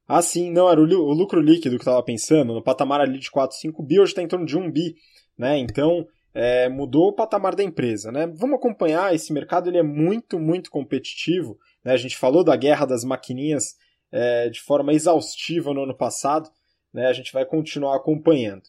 [0.07, 3.31] Ah, sim, não, era o, lucro líquido que eu estava pensando, no patamar ali de
[3.31, 4.95] 4, 5 bi, hoje está em torno de 1 bi,
[5.37, 5.57] né?
[5.57, 8.11] Então, é, mudou o patamar da empresa.
[8.11, 8.27] Né?
[8.27, 11.57] Vamos acompanhar, esse mercado ele é muito, muito competitivo.
[11.85, 11.93] Né?
[11.93, 13.75] A gente falou da guerra das maquininhas
[14.13, 16.49] é, de forma exaustiva no ano passado.
[16.93, 17.07] Né?
[17.07, 18.61] A gente vai continuar acompanhando.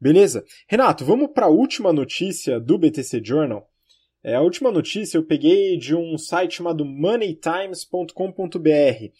[0.00, 0.44] Beleza?
[0.66, 3.70] Renato, vamos para a última notícia do BTC Journal.
[4.22, 9.12] É, a última notícia eu peguei de um site chamado moneytimes.com.br.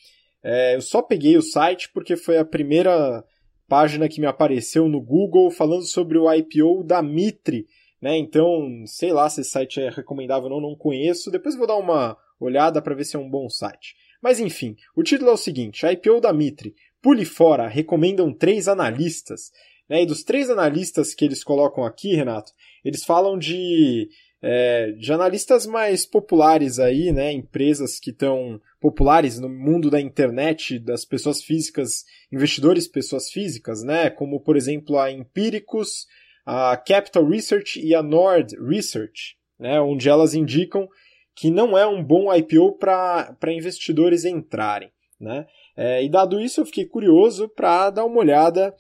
[0.42, 3.24] É, eu só peguei o site porque foi a primeira
[3.68, 7.66] página que me apareceu no Google falando sobre o IPO da Mitre,
[8.00, 8.16] né?
[8.16, 11.30] Então, sei lá se esse site é recomendável ou não, não conheço.
[11.30, 13.96] Depois vou dar uma olhada para ver se é um bom site.
[14.22, 16.74] Mas enfim, o título é o seguinte: a IPO da Mitre.
[17.00, 19.52] Pule fora, recomendam três analistas.
[19.88, 20.02] Né?
[20.02, 22.52] E dos três analistas que eles colocam aqui, Renato,
[22.84, 24.08] eles falam de,
[24.42, 27.32] é, de analistas mais populares aí, né?
[27.32, 34.10] Empresas que estão populares no mundo da internet, das pessoas físicas, investidores pessoas físicas, né?
[34.10, 36.06] Como por exemplo a Empíricos,
[36.50, 40.88] a Capital Research e a Nord Research, né, onde elas indicam
[41.38, 44.90] que não é um bom IPO para investidores entrarem.
[45.20, 45.46] Né?
[45.76, 48.74] É, e dado isso, eu fiquei curioso para dar uma olhada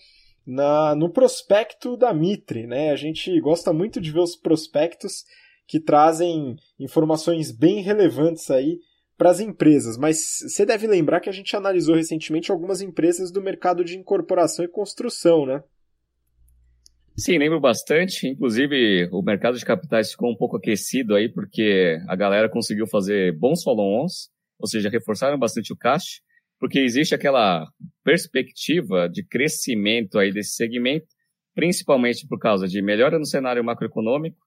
[0.44, 2.66] na, no prospecto da Mitre.
[2.66, 2.90] Né?
[2.90, 5.24] A gente gosta muito de ver os prospectos
[5.68, 8.80] que trazem informações bem relevantes aí
[9.16, 13.42] para as empresas, mas você deve lembrar que a gente analisou recentemente algumas empresas do
[13.42, 15.62] mercado de incorporação e construção, né?
[17.18, 18.28] Sim, lembro bastante.
[18.28, 23.36] Inclusive, o mercado de capitais ficou um pouco aquecido aí, porque a galera conseguiu fazer
[23.36, 26.20] bons follow-ons, ou seja, reforçaram bastante o cash,
[26.60, 27.66] porque existe aquela
[28.04, 31.08] perspectiva de crescimento aí desse segmento,
[31.56, 34.38] principalmente por causa de melhora no cenário macroeconômico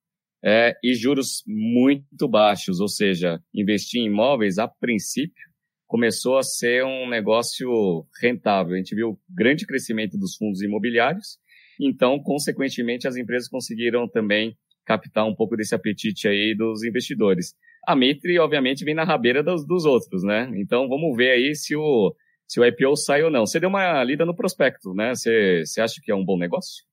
[0.41, 5.43] é, e juros muito baixos, ou seja, investir em imóveis, a princípio,
[5.87, 8.75] começou a ser um negócio rentável.
[8.75, 11.37] A gente viu grande crescimento dos fundos imobiliários,
[11.79, 14.55] então, consequentemente, as empresas conseguiram também
[14.85, 17.53] captar um pouco desse apetite aí dos investidores.
[17.87, 20.51] A Mitre, obviamente, vem na rabeira dos, dos outros, né?
[20.55, 22.15] Então, vamos ver aí se o,
[22.47, 23.45] se o IPO sai ou não.
[23.45, 25.15] Você deu uma lida no prospecto, né?
[25.15, 26.83] Você, você acha que é um bom negócio?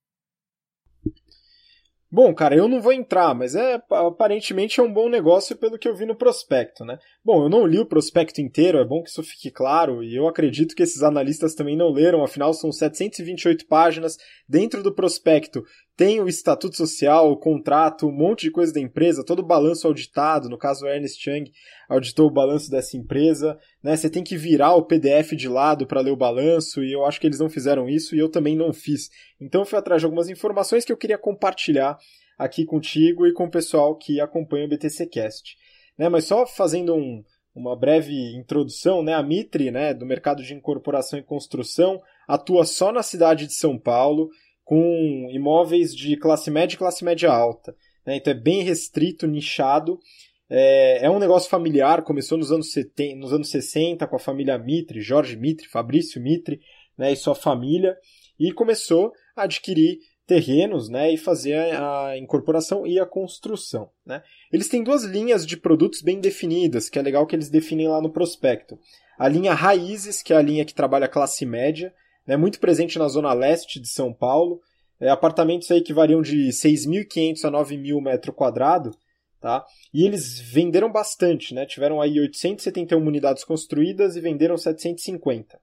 [2.11, 5.86] Bom, cara, eu não vou entrar, mas é aparentemente é um bom negócio pelo que
[5.86, 6.98] eu vi no prospecto, né?
[7.22, 10.26] Bom, eu não li o prospecto inteiro, é bom que isso fique claro, e eu
[10.26, 14.16] acredito que esses analistas também não leram, afinal são 728 páginas.
[14.48, 15.62] Dentro do prospecto
[15.99, 19.84] tem o estatuto social, o contrato, um monte de coisa da empresa, todo o balanço
[19.84, 21.51] auditado, no caso o Ernest Young
[21.88, 23.96] auditou o balanço dessa empresa, né?
[23.96, 27.20] Você tem que virar o PDF de lado para ler o balanço e eu acho
[27.20, 29.11] que eles não fizeram isso e eu também não fiz.
[29.40, 31.99] Então fui atrás de algumas informações que eu queria compartilhar
[32.38, 35.57] aqui contigo e com o pessoal que acompanha o BTC Cast.
[35.99, 36.09] Né?
[36.09, 39.14] Mas só fazendo um, uma breve introdução, né?
[39.14, 43.76] A Mitre, né, do mercado de incorporação e construção, atua só na cidade de São
[43.76, 44.30] Paulo
[44.68, 47.74] com imóveis de classe média e classe média alta.
[48.06, 48.16] Né?
[48.16, 49.98] Então é bem restrito, nichado.
[50.46, 54.58] É, é, um negócio familiar, começou nos anos, 70, nos anos 60 com a família
[54.58, 56.60] Mitre, Jorge Mitre, Fabrício Mitre
[56.98, 57.96] né, e sua família,
[58.38, 63.88] e começou a adquirir terrenos né, e fazer a, incorporação e a construção.
[64.04, 64.22] Né?
[64.52, 68.02] Eles têm duas linhas de produtos bem definidas, que é legal que eles definem lá
[68.02, 68.78] no prospecto.
[69.18, 71.90] A linha Raízes, que é a linha que trabalha classe média,
[72.28, 74.60] né, muito presente na zona leste de São Paulo.
[75.00, 78.96] É, apartamentos aí que variam de 6.500 a 9.000 metros quadrados,
[79.40, 79.64] tá?
[79.94, 81.64] E eles venderam bastante, né?
[81.64, 85.58] Tiveram aí 871 unidades construídas e venderam 750.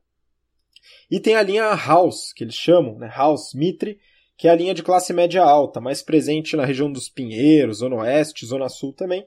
[1.11, 3.11] E tem a linha House, que eles chamam, né?
[3.13, 3.99] House Mitre,
[4.37, 7.97] que é a linha de classe média alta, mais presente na região dos Pinheiros, Zona
[7.97, 9.25] Oeste, Zona Sul também,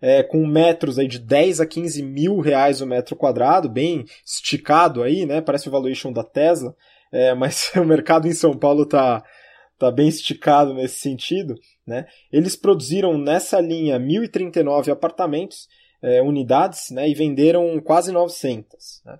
[0.00, 5.02] é, com metros aí de 10 a 15 mil reais o metro quadrado, bem esticado
[5.02, 5.40] aí, né?
[5.40, 6.74] Parece o valuation da Tesla,
[7.12, 9.22] é, mas o mercado em São Paulo tá,
[9.78, 11.54] tá bem esticado nesse sentido,
[11.86, 12.06] né?
[12.32, 15.68] Eles produziram nessa linha 1.039 apartamentos,
[16.02, 17.08] é, unidades, né?
[17.08, 19.02] E venderam quase 900.
[19.04, 19.18] Né?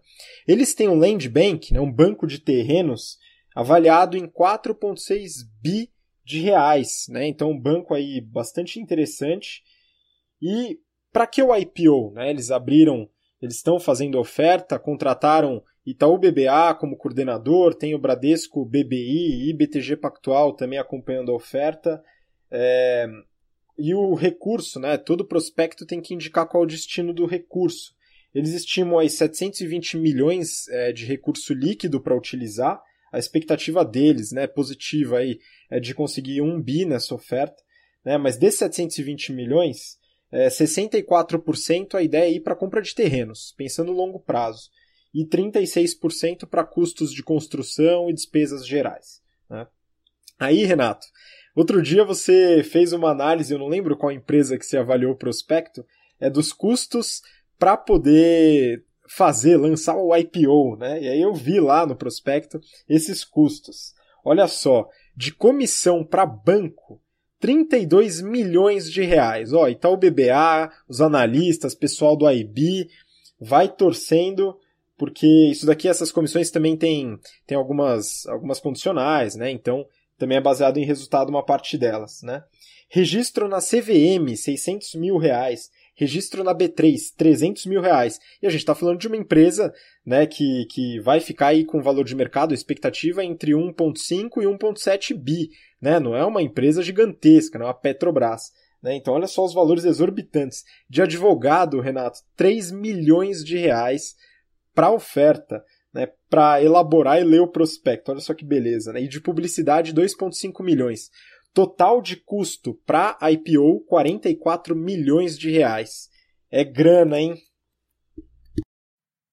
[0.49, 1.81] Eles têm um land bank, né?
[1.81, 3.19] Um banco de terrenos
[3.55, 5.91] avaliado em 4,6 bi
[6.25, 7.27] de reais, né?
[7.27, 9.63] Então um banco aí bastante interessante
[10.41, 10.79] e
[11.13, 12.13] para que o IPO?
[12.13, 12.31] Né?
[12.31, 13.09] Eles abriram,
[13.41, 19.97] eles estão fazendo oferta, contrataram Itaú BBA como coordenador, tem o Bradesco BBI e BTG
[19.97, 22.03] Pactual também acompanhando a oferta.
[22.51, 23.07] É,
[23.79, 24.97] e o recurso, né?
[24.99, 27.95] Todo prospecto tem que indicar qual o destino do recurso.
[28.35, 32.81] Eles estimam aí 720 milhões é, de recurso líquido para utilizar.
[33.13, 37.57] A expectativa deles, né, positiva aí, é de conseguir um bi nessa oferta.
[38.05, 38.17] Né?
[38.17, 39.99] Mas desses 720 milhões,
[40.33, 44.71] é, 64% a ideia é ir para compra de terrenos, pensando longo prazo,
[45.13, 49.21] e 36% para custos de construção e despesas gerais.
[49.49, 49.67] Né?
[50.39, 51.07] Aí, Renato,
[51.55, 55.19] outro dia você fez uma análise, eu não lembro qual empresa que você avaliou o
[55.19, 55.85] prospecto,
[56.21, 57.23] é dos custos
[57.59, 61.03] para poder fazer, lançar o IPO, né?
[61.03, 63.93] E aí eu vi lá no prospecto esses custos.
[64.25, 67.03] Olha só, de comissão para banco,
[67.41, 69.53] 32 milhões de reais.
[69.53, 72.89] Ó, Itaú BBA, os analistas, pessoal do IB,
[73.41, 74.57] vai torcendo,
[74.97, 79.51] porque isso daqui, essas comissões também tem, tem algumas, algumas condicionais, né?
[79.51, 79.87] Então,
[80.19, 82.45] também é baseado em resultado uma parte delas, né?
[82.89, 85.71] Registro na CVM, 600 mil reais
[86.01, 88.19] registro na B3, 300 mil reais.
[88.41, 89.73] E a gente está falando de uma empresa
[90.05, 95.15] né, que, que vai ficar aí com valor de mercado, expectativa entre 1,5 e 1,7
[95.15, 95.51] bi.
[95.81, 95.99] Né?
[95.99, 98.53] Não é uma empresa gigantesca, não é uma Petrobras.
[98.83, 98.95] Né?
[98.97, 100.65] Então, olha só os valores exorbitantes.
[100.89, 104.15] De advogado, Renato, 3 milhões de reais
[104.75, 105.65] para oferta.
[105.93, 108.13] Né, para elaborar e ler o prospecto.
[108.13, 108.93] Olha só que beleza.
[108.93, 109.03] Né?
[109.03, 111.11] E de publicidade, 2,5 milhões.
[111.53, 116.09] Total de custo para IPO 44 milhões de reais.
[116.49, 117.35] É grana, hein?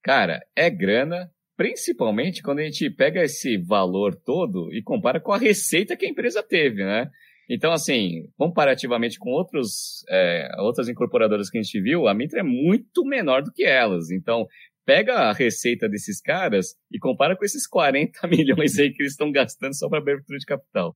[0.04, 5.38] Cara, é grana, principalmente quando a gente pega esse valor todo e compara com a
[5.38, 7.10] receita que a empresa teve, né?
[7.50, 12.44] Então, assim, comparativamente com outros, é, outras incorporadoras que a gente viu, a Mitra é
[12.44, 14.12] muito menor do que elas.
[14.12, 14.46] Então,
[14.86, 19.32] pega a receita desses caras e compara com esses 40 milhões aí que eles estão
[19.32, 20.96] gastando só para abertura de capital.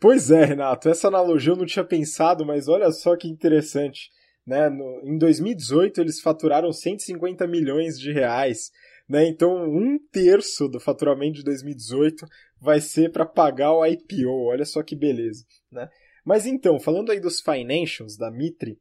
[0.00, 4.10] Pois é, Renato, essa analogia eu não tinha pensado, mas olha só que interessante.
[4.46, 4.68] Né?
[4.68, 8.70] No, em 2018 eles faturaram 150 milhões de reais.
[9.12, 9.28] Né?
[9.28, 12.24] Então, um terço do faturamento de 2018
[12.58, 14.46] vai ser para pagar o IPO.
[14.46, 15.44] Olha só que beleza.
[15.70, 15.86] Né?
[16.24, 18.78] Mas então, falando aí dos financials da Mitre,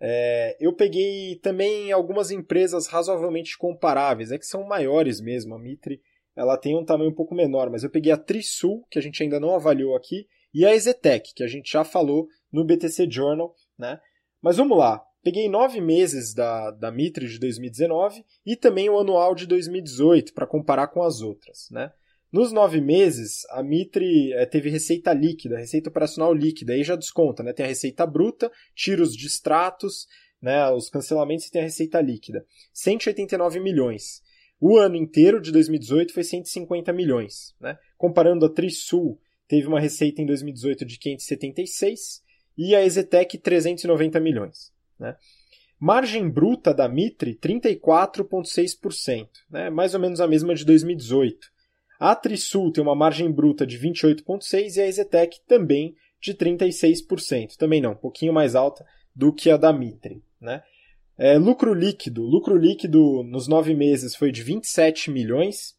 [0.00, 5.54] é, eu peguei também algumas empresas razoavelmente comparáveis, é que são maiores mesmo.
[5.54, 6.00] A Mitre
[6.34, 9.22] ela tem um tamanho um pouco menor, mas eu peguei a Trisul, que a gente
[9.22, 13.54] ainda não avaliou aqui, e a Ezetec, que a gente já falou no BTC Journal,
[13.78, 14.00] né?
[14.42, 15.04] Mas vamos lá.
[15.22, 20.46] Peguei nove meses da, da Mitre de 2019 e também o anual de 2018 para
[20.46, 21.92] comparar com as outras, né?
[22.30, 27.42] Nos nove meses, a Mitre é, teve receita líquida, receita operacional líquida, aí já desconta,
[27.42, 27.54] né?
[27.54, 30.06] Tem a receita bruta, tira os distratos,
[30.40, 30.68] né?
[30.70, 32.44] Os cancelamentos e tem a receita líquida.
[32.72, 34.22] 189 milhões.
[34.60, 37.78] O ano inteiro de 2018 foi 150 milhões, né?
[37.96, 42.22] Comparando a Trisul, teve uma receita em 2018 de 576
[42.58, 44.70] e a Exetec 390 milhões.
[44.98, 45.16] Né?
[45.78, 49.70] Margem bruta da Mitre, 34,6%, né?
[49.70, 51.46] mais ou menos a mesma de 2018.
[52.00, 57.56] A Trisul tem uma margem bruta de 28,6% e a Exetec também de 36%.
[57.56, 58.84] Também não, um pouquinho mais alta
[59.14, 60.22] do que a da Mitre.
[60.40, 60.62] Né?
[61.16, 62.22] É, lucro líquido.
[62.22, 65.76] Lucro líquido nos nove meses foi de 27 milhões,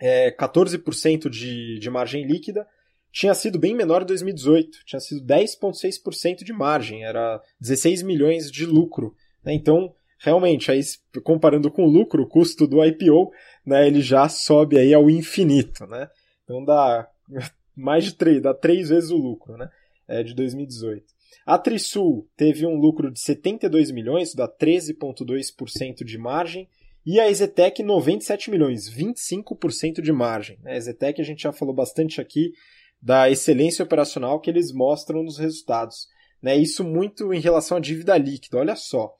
[0.00, 2.66] é, 14% de, de margem líquida
[3.12, 8.64] tinha sido bem menor em 2018, tinha sido 10,6% de margem, era 16 milhões de
[8.64, 9.14] lucro.
[9.44, 9.52] Né?
[9.54, 10.80] Então, realmente, aí,
[11.24, 13.30] comparando com o lucro, o custo do IPO,
[13.66, 15.86] né, ele já sobe aí ao infinito.
[15.86, 16.08] Né?
[16.44, 17.08] Então dá
[17.76, 19.68] mais de três, dá três vezes o lucro né,
[20.06, 21.04] é, de 2018.
[21.46, 26.68] A Trisul teve um lucro de 72 milhões, dá 13,2% de margem,
[27.04, 30.58] e a Exetec 97 milhões, 25% de margem.
[30.64, 32.52] A Exetec a gente já falou bastante aqui,
[33.00, 36.06] da excelência operacional que eles mostram nos resultados.
[36.42, 36.56] Né?
[36.56, 38.58] Isso muito em relação à dívida líquida.
[38.58, 39.14] Olha só,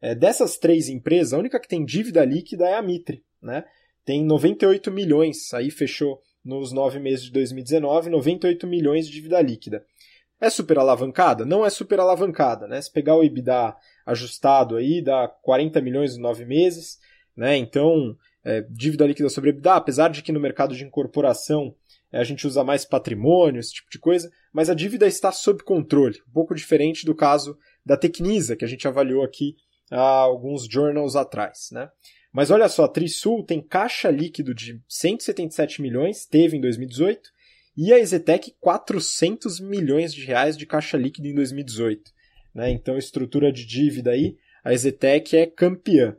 [0.00, 3.22] é, dessas três empresas, a única que tem dívida líquida é a Mitre.
[3.40, 3.64] Né?
[4.04, 9.84] Tem 98 milhões, aí fechou nos nove meses de 2019, 98 milhões de dívida líquida.
[10.40, 11.44] É super alavancada?
[11.44, 12.66] Não é super alavancada.
[12.66, 12.80] Né?
[12.80, 13.76] Se pegar o EBITDA
[14.06, 16.98] ajustado aí, dá 40 milhões em nove meses.
[17.36, 17.58] Né?
[17.58, 21.74] Então, é, dívida líquida sobre EBITDA, apesar de que no mercado de incorporação
[22.18, 26.20] a gente usa mais patrimônio, esse tipo de coisa, mas a dívida está sob controle,
[26.28, 29.54] um pouco diferente do caso da Tecnisa, que a gente avaliou aqui
[29.90, 31.68] há alguns journals atrás.
[31.72, 31.88] Né?
[32.32, 37.30] Mas olha só, a Trisul tem caixa líquido de 177 milhões, teve em 2018,
[37.76, 42.10] e a Exetec 400 milhões de reais de caixa líquido em 2018.
[42.54, 42.70] Né?
[42.70, 46.16] Então, estrutura de dívida aí, a Exetec é campeã.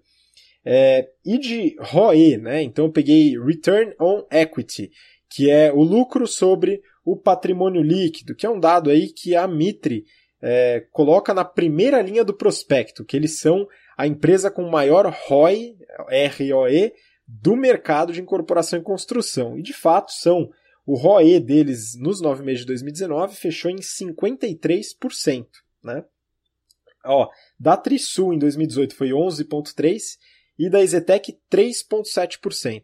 [0.64, 2.62] É, e de ROE, né?
[2.62, 4.92] então eu peguei Return on Equity,
[5.32, 9.48] que é o lucro sobre o patrimônio líquido, que é um dado aí que a
[9.48, 10.04] Mitre
[10.42, 13.66] é, coloca na primeira linha do prospecto, que eles são
[13.98, 15.78] a empresa com maior ROI,
[16.38, 16.94] ROE,
[17.26, 19.58] do mercado de incorporação e construção.
[19.58, 20.50] E de fato são.
[20.86, 25.46] O ROE deles nos nove meses de 2019 fechou em 53%.
[25.84, 26.04] Né?
[27.06, 30.18] Ó, da Trisul em 2018 foi 11,3%
[30.58, 32.82] e da Exetec 3,7%.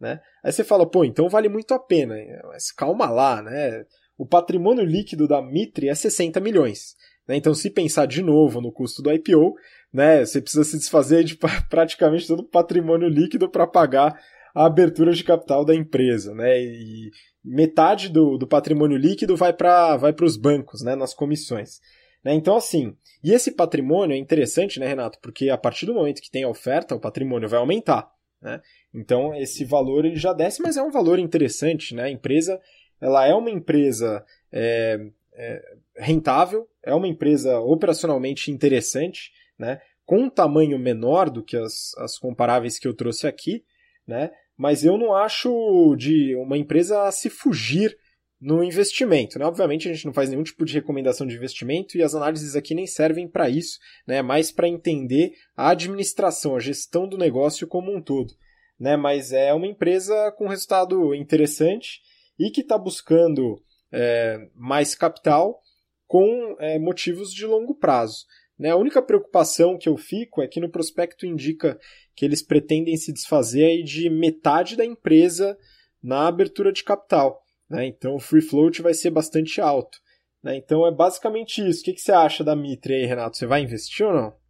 [0.00, 0.20] Né?
[0.42, 2.16] Aí você fala, pô, então vale muito a pena.
[2.48, 3.84] Mas calma lá, né?
[4.16, 6.96] O patrimônio líquido da Mitre é 60 milhões.
[7.28, 7.36] Né?
[7.36, 9.54] Então, se pensar de novo no custo do IPO,
[9.92, 11.36] né, você precisa se desfazer de
[11.68, 14.18] praticamente todo o patrimônio líquido para pagar
[14.54, 16.34] a abertura de capital da empresa.
[16.34, 16.60] Né?
[16.60, 17.10] E
[17.44, 21.80] metade do, do patrimônio líquido vai para vai os bancos, né, nas comissões.
[22.24, 22.34] Né?
[22.34, 25.18] Então, assim, e esse patrimônio é interessante, né, Renato?
[25.22, 28.10] Porque a partir do momento que tem a oferta, o patrimônio vai aumentar.
[28.40, 28.60] Né?
[28.92, 31.94] Então esse valor ele já desce, mas é um valor interessante.
[31.94, 32.04] Né?
[32.04, 32.60] A empresa
[33.00, 34.98] ela é uma empresa é,
[35.34, 35.62] é,
[35.96, 39.80] rentável, é uma empresa operacionalmente interessante, né?
[40.04, 43.64] com um tamanho menor do que as, as comparáveis que eu trouxe aqui,
[44.06, 44.30] né?
[44.56, 47.96] mas eu não acho de uma empresa se fugir
[48.40, 49.38] no investimento.
[49.38, 49.44] Né?
[49.44, 52.74] Obviamente a gente não faz nenhum tipo de recomendação de investimento e as análises aqui
[52.74, 54.22] nem servem para isso, né?
[54.22, 58.32] mais para entender a administração, a gestão do negócio como um todo
[58.80, 58.96] né?
[58.96, 62.00] Mas é uma empresa com resultado interessante
[62.38, 63.62] e que está buscando
[63.92, 65.60] é, mais capital
[66.06, 68.24] com é, motivos de longo prazo.
[68.58, 68.70] Né?
[68.70, 71.78] A única preocupação que eu fico é que no prospecto indica
[72.16, 75.56] que eles pretendem se desfazer de metade da empresa
[76.02, 77.42] na abertura de capital.
[77.70, 77.86] Né?
[77.86, 79.98] Então o free float vai ser bastante alto.
[80.42, 80.56] Né?
[80.56, 81.82] Então é basicamente isso.
[81.82, 83.36] O que, que você acha da Mitre aí, Renato?
[83.36, 84.40] Você vai investir ou não?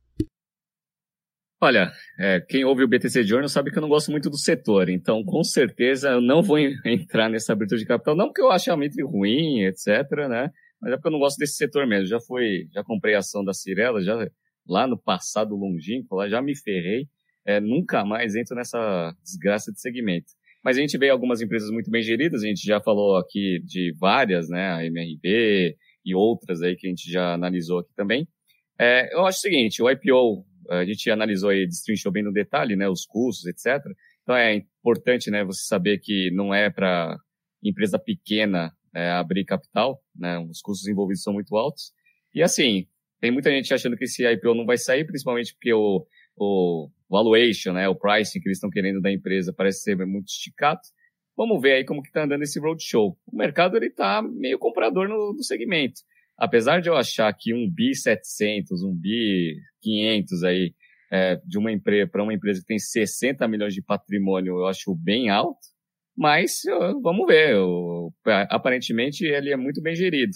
[1.62, 4.88] Olha, é, quem ouve o BTC Journal sabe que eu não gosto muito do setor,
[4.88, 8.72] então com certeza eu não vou entrar nessa abertura de capital, não porque eu acho
[8.72, 9.86] a Mitre ruim, etc,
[10.26, 10.50] né?
[10.80, 12.06] Mas é porque eu não gosto desse setor mesmo.
[12.06, 14.26] Já foi, já comprei a ação da Cirela, já
[14.66, 17.06] lá no passado longínquo, lá já me ferrei,
[17.44, 20.32] é, nunca mais entro nessa desgraça de segmento.
[20.62, 23.94] Mas a gente vê algumas empresas muito bem geridas, a gente já falou aqui de
[23.98, 24.72] várias, né?
[24.72, 28.26] A MRB e outras aí que a gente já analisou aqui também.
[28.78, 32.76] É, eu acho o seguinte, o IPO a gente analisou aí, destrinchou bem no detalhe,
[32.76, 33.84] né, os custos, etc.
[34.22, 37.18] Então é importante, né, você saber que não é para
[37.62, 41.92] empresa pequena né, abrir capital, né, os custos envolvidos são muito altos.
[42.32, 42.86] E assim,
[43.20, 46.06] tem muita gente achando que esse IPO não vai sair, principalmente porque o,
[46.36, 50.80] o valuation, né, o pricing que eles estão querendo da empresa parece ser muito esticado.
[51.36, 53.16] Vamos ver aí como que tá andando esse roadshow.
[53.26, 56.00] O mercado ele tá meio comprador no, no segmento
[56.40, 60.74] apesar de eu achar que um bi 700, um bi 500 aí
[61.12, 64.94] é, de uma empresa para uma empresa que tem 60 milhões de patrimônio, eu acho
[64.94, 65.58] bem alto,
[66.16, 66.62] Mas
[67.02, 67.56] vamos ver.
[68.48, 70.32] aparentemente ele é muito bem gerido.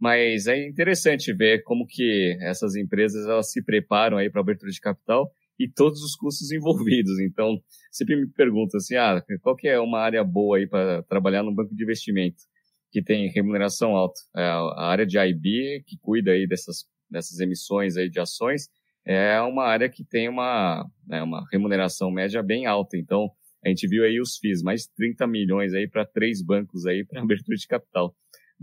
[0.00, 4.80] Mas é interessante ver como que essas empresas elas se preparam aí para abertura de
[4.80, 7.20] capital e todos os custos envolvidos.
[7.20, 11.42] Então, sempre me pergunto assim, ah, qual que é uma área boa aí para trabalhar
[11.42, 12.44] no banco de investimento
[12.90, 14.18] que tem remuneração alta?
[14.34, 18.68] É a área de IB, que cuida aí dessas, dessas emissões aí de ações,
[19.04, 22.96] é uma área que tem uma, né, uma remuneração média bem alta.
[22.96, 23.30] Então,
[23.62, 27.20] a gente viu aí os FIIs, mais 30 milhões aí para três bancos aí para
[27.22, 28.14] abertura de capital.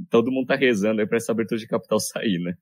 [0.10, 2.54] Todo mundo tá rezando aí para essa abertura de capital sair, né?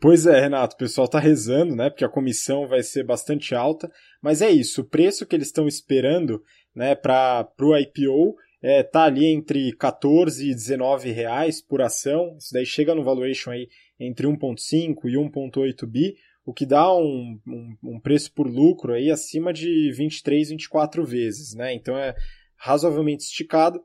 [0.00, 1.90] Pois é, Renato, o pessoal tá rezando, né?
[1.90, 3.90] Porque a comissão vai ser bastante alta,
[4.22, 6.40] mas é isso, o preço que eles estão esperando,
[6.74, 12.36] né, para o IPO é, tá ali entre 14 e 19 reais por ação.
[12.38, 13.68] Isso daí chega no valuation aí
[13.98, 19.10] entre 1.5 e 1.8 bi, o que dá um, um, um, preço por lucro aí
[19.10, 21.74] acima de 23, 24 vezes, né?
[21.74, 22.14] Então é
[22.56, 23.80] razoavelmente esticado,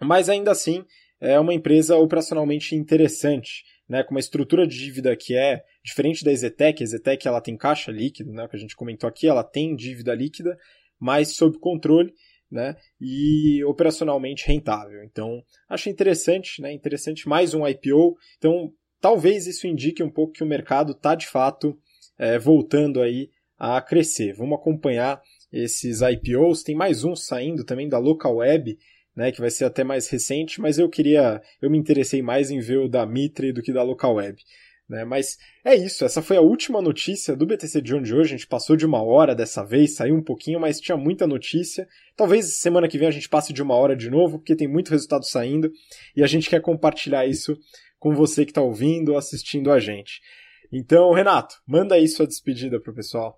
[0.00, 0.84] mas ainda assim
[1.20, 6.30] é uma empresa operacionalmente interessante né, com uma estrutura de dívida que é diferente da
[6.30, 9.74] Ezetec, a Ezetec ela tem caixa líquido, né, que a gente comentou aqui, ela tem
[9.74, 10.58] dívida líquida,
[11.00, 12.12] mas sob controle,
[12.50, 15.02] né, e operacionalmente rentável.
[15.04, 18.16] Então, acho interessante, né, interessante mais um IPO.
[18.36, 21.78] Então, talvez isso indique um pouco que o mercado está de fato
[22.18, 24.34] é, voltando aí a crescer.
[24.34, 25.20] Vamos acompanhar
[25.52, 26.62] esses IPOs.
[26.62, 28.78] Tem mais um saindo também da Local Web,
[29.18, 32.60] né, que vai ser até mais recente, mas eu queria, eu me interessei mais em
[32.60, 34.40] ver o da Mitre do que da Local Web.
[34.88, 35.04] Né?
[35.04, 38.20] Mas é isso, essa foi a última notícia do BTC de hoje.
[38.20, 41.88] A gente passou de uma hora dessa vez, saiu um pouquinho, mas tinha muita notícia.
[42.16, 44.92] Talvez semana que vem a gente passe de uma hora de novo, porque tem muito
[44.92, 45.68] resultado saindo
[46.14, 47.58] e a gente quer compartilhar isso
[47.98, 50.20] com você que está ouvindo ou assistindo a gente.
[50.72, 53.36] Então, Renato, manda aí sua despedida pro pessoal.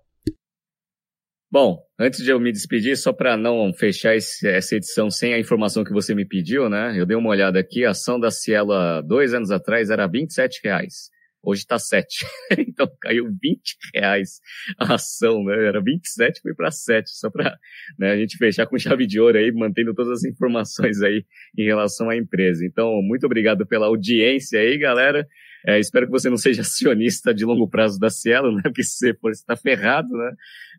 [1.51, 5.39] Bom, antes de eu me despedir, só para não fechar esse, essa edição sem a
[5.39, 6.93] informação que você me pediu, né?
[6.97, 10.61] Eu dei uma olhada aqui, a ação da Cielo há dois anos atrás era 27
[10.63, 11.09] reais.
[11.43, 12.07] Hoje está 7.
[12.57, 13.59] então caiu 20
[13.93, 14.39] reais
[14.79, 15.67] a ação, né?
[15.67, 17.57] Era 27, foi para 7, só para
[17.99, 21.25] né, a gente fechar com chave de ouro aí, mantendo todas as informações aí
[21.57, 22.65] em relação à empresa.
[22.65, 25.27] Então, muito obrigado pela audiência aí, galera.
[25.65, 28.61] É, espero que você não seja acionista de longo prazo da Cielo, né?
[28.63, 30.31] Porque se você for, você está ferrado, né?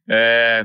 [0.08, 0.64] É,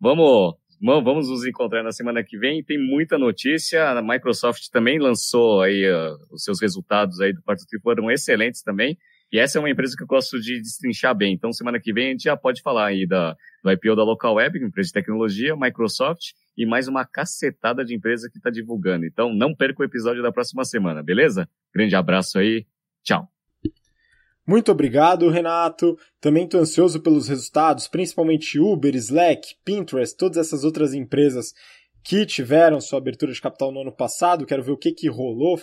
[0.00, 2.62] vamos, vamos nos encontrar na semana que vem.
[2.62, 3.90] Tem muita notícia.
[3.90, 8.62] A Microsoft também lançou aí uh, os seus resultados aí do quarto tri foram excelentes
[8.62, 8.96] também.
[9.30, 11.34] E essa é uma empresa que eu gosto de destrinchar bem.
[11.34, 14.34] Então, semana que vem a gente já pode falar aí da, do IPO da Local
[14.34, 19.04] Web, empresa de tecnologia, Microsoft e mais uma cacetada de empresa que está divulgando.
[19.04, 21.48] Então, não perca o episódio da próxima semana, beleza?
[21.74, 22.66] Grande abraço aí.
[23.04, 23.37] Tchau.
[24.48, 25.98] Muito obrigado, Renato.
[26.22, 31.52] Também estou ansioso pelos resultados, principalmente Uber, Slack, Pinterest, todas essas outras empresas
[32.02, 34.46] que tiveram sua abertura de capital no ano passado.
[34.46, 35.54] Quero ver o que, que rolou,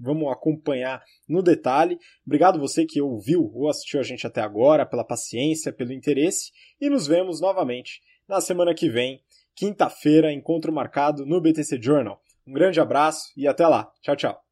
[0.00, 1.96] vamos acompanhar no detalhe.
[2.26, 6.50] Obrigado você que ouviu ou assistiu a gente até agora, pela paciência, pelo interesse.
[6.80, 9.22] E nos vemos novamente na semana que vem,
[9.54, 12.20] quinta-feira, encontro marcado no BTC Journal.
[12.44, 13.92] Um grande abraço e até lá.
[14.02, 14.43] Tchau, tchau.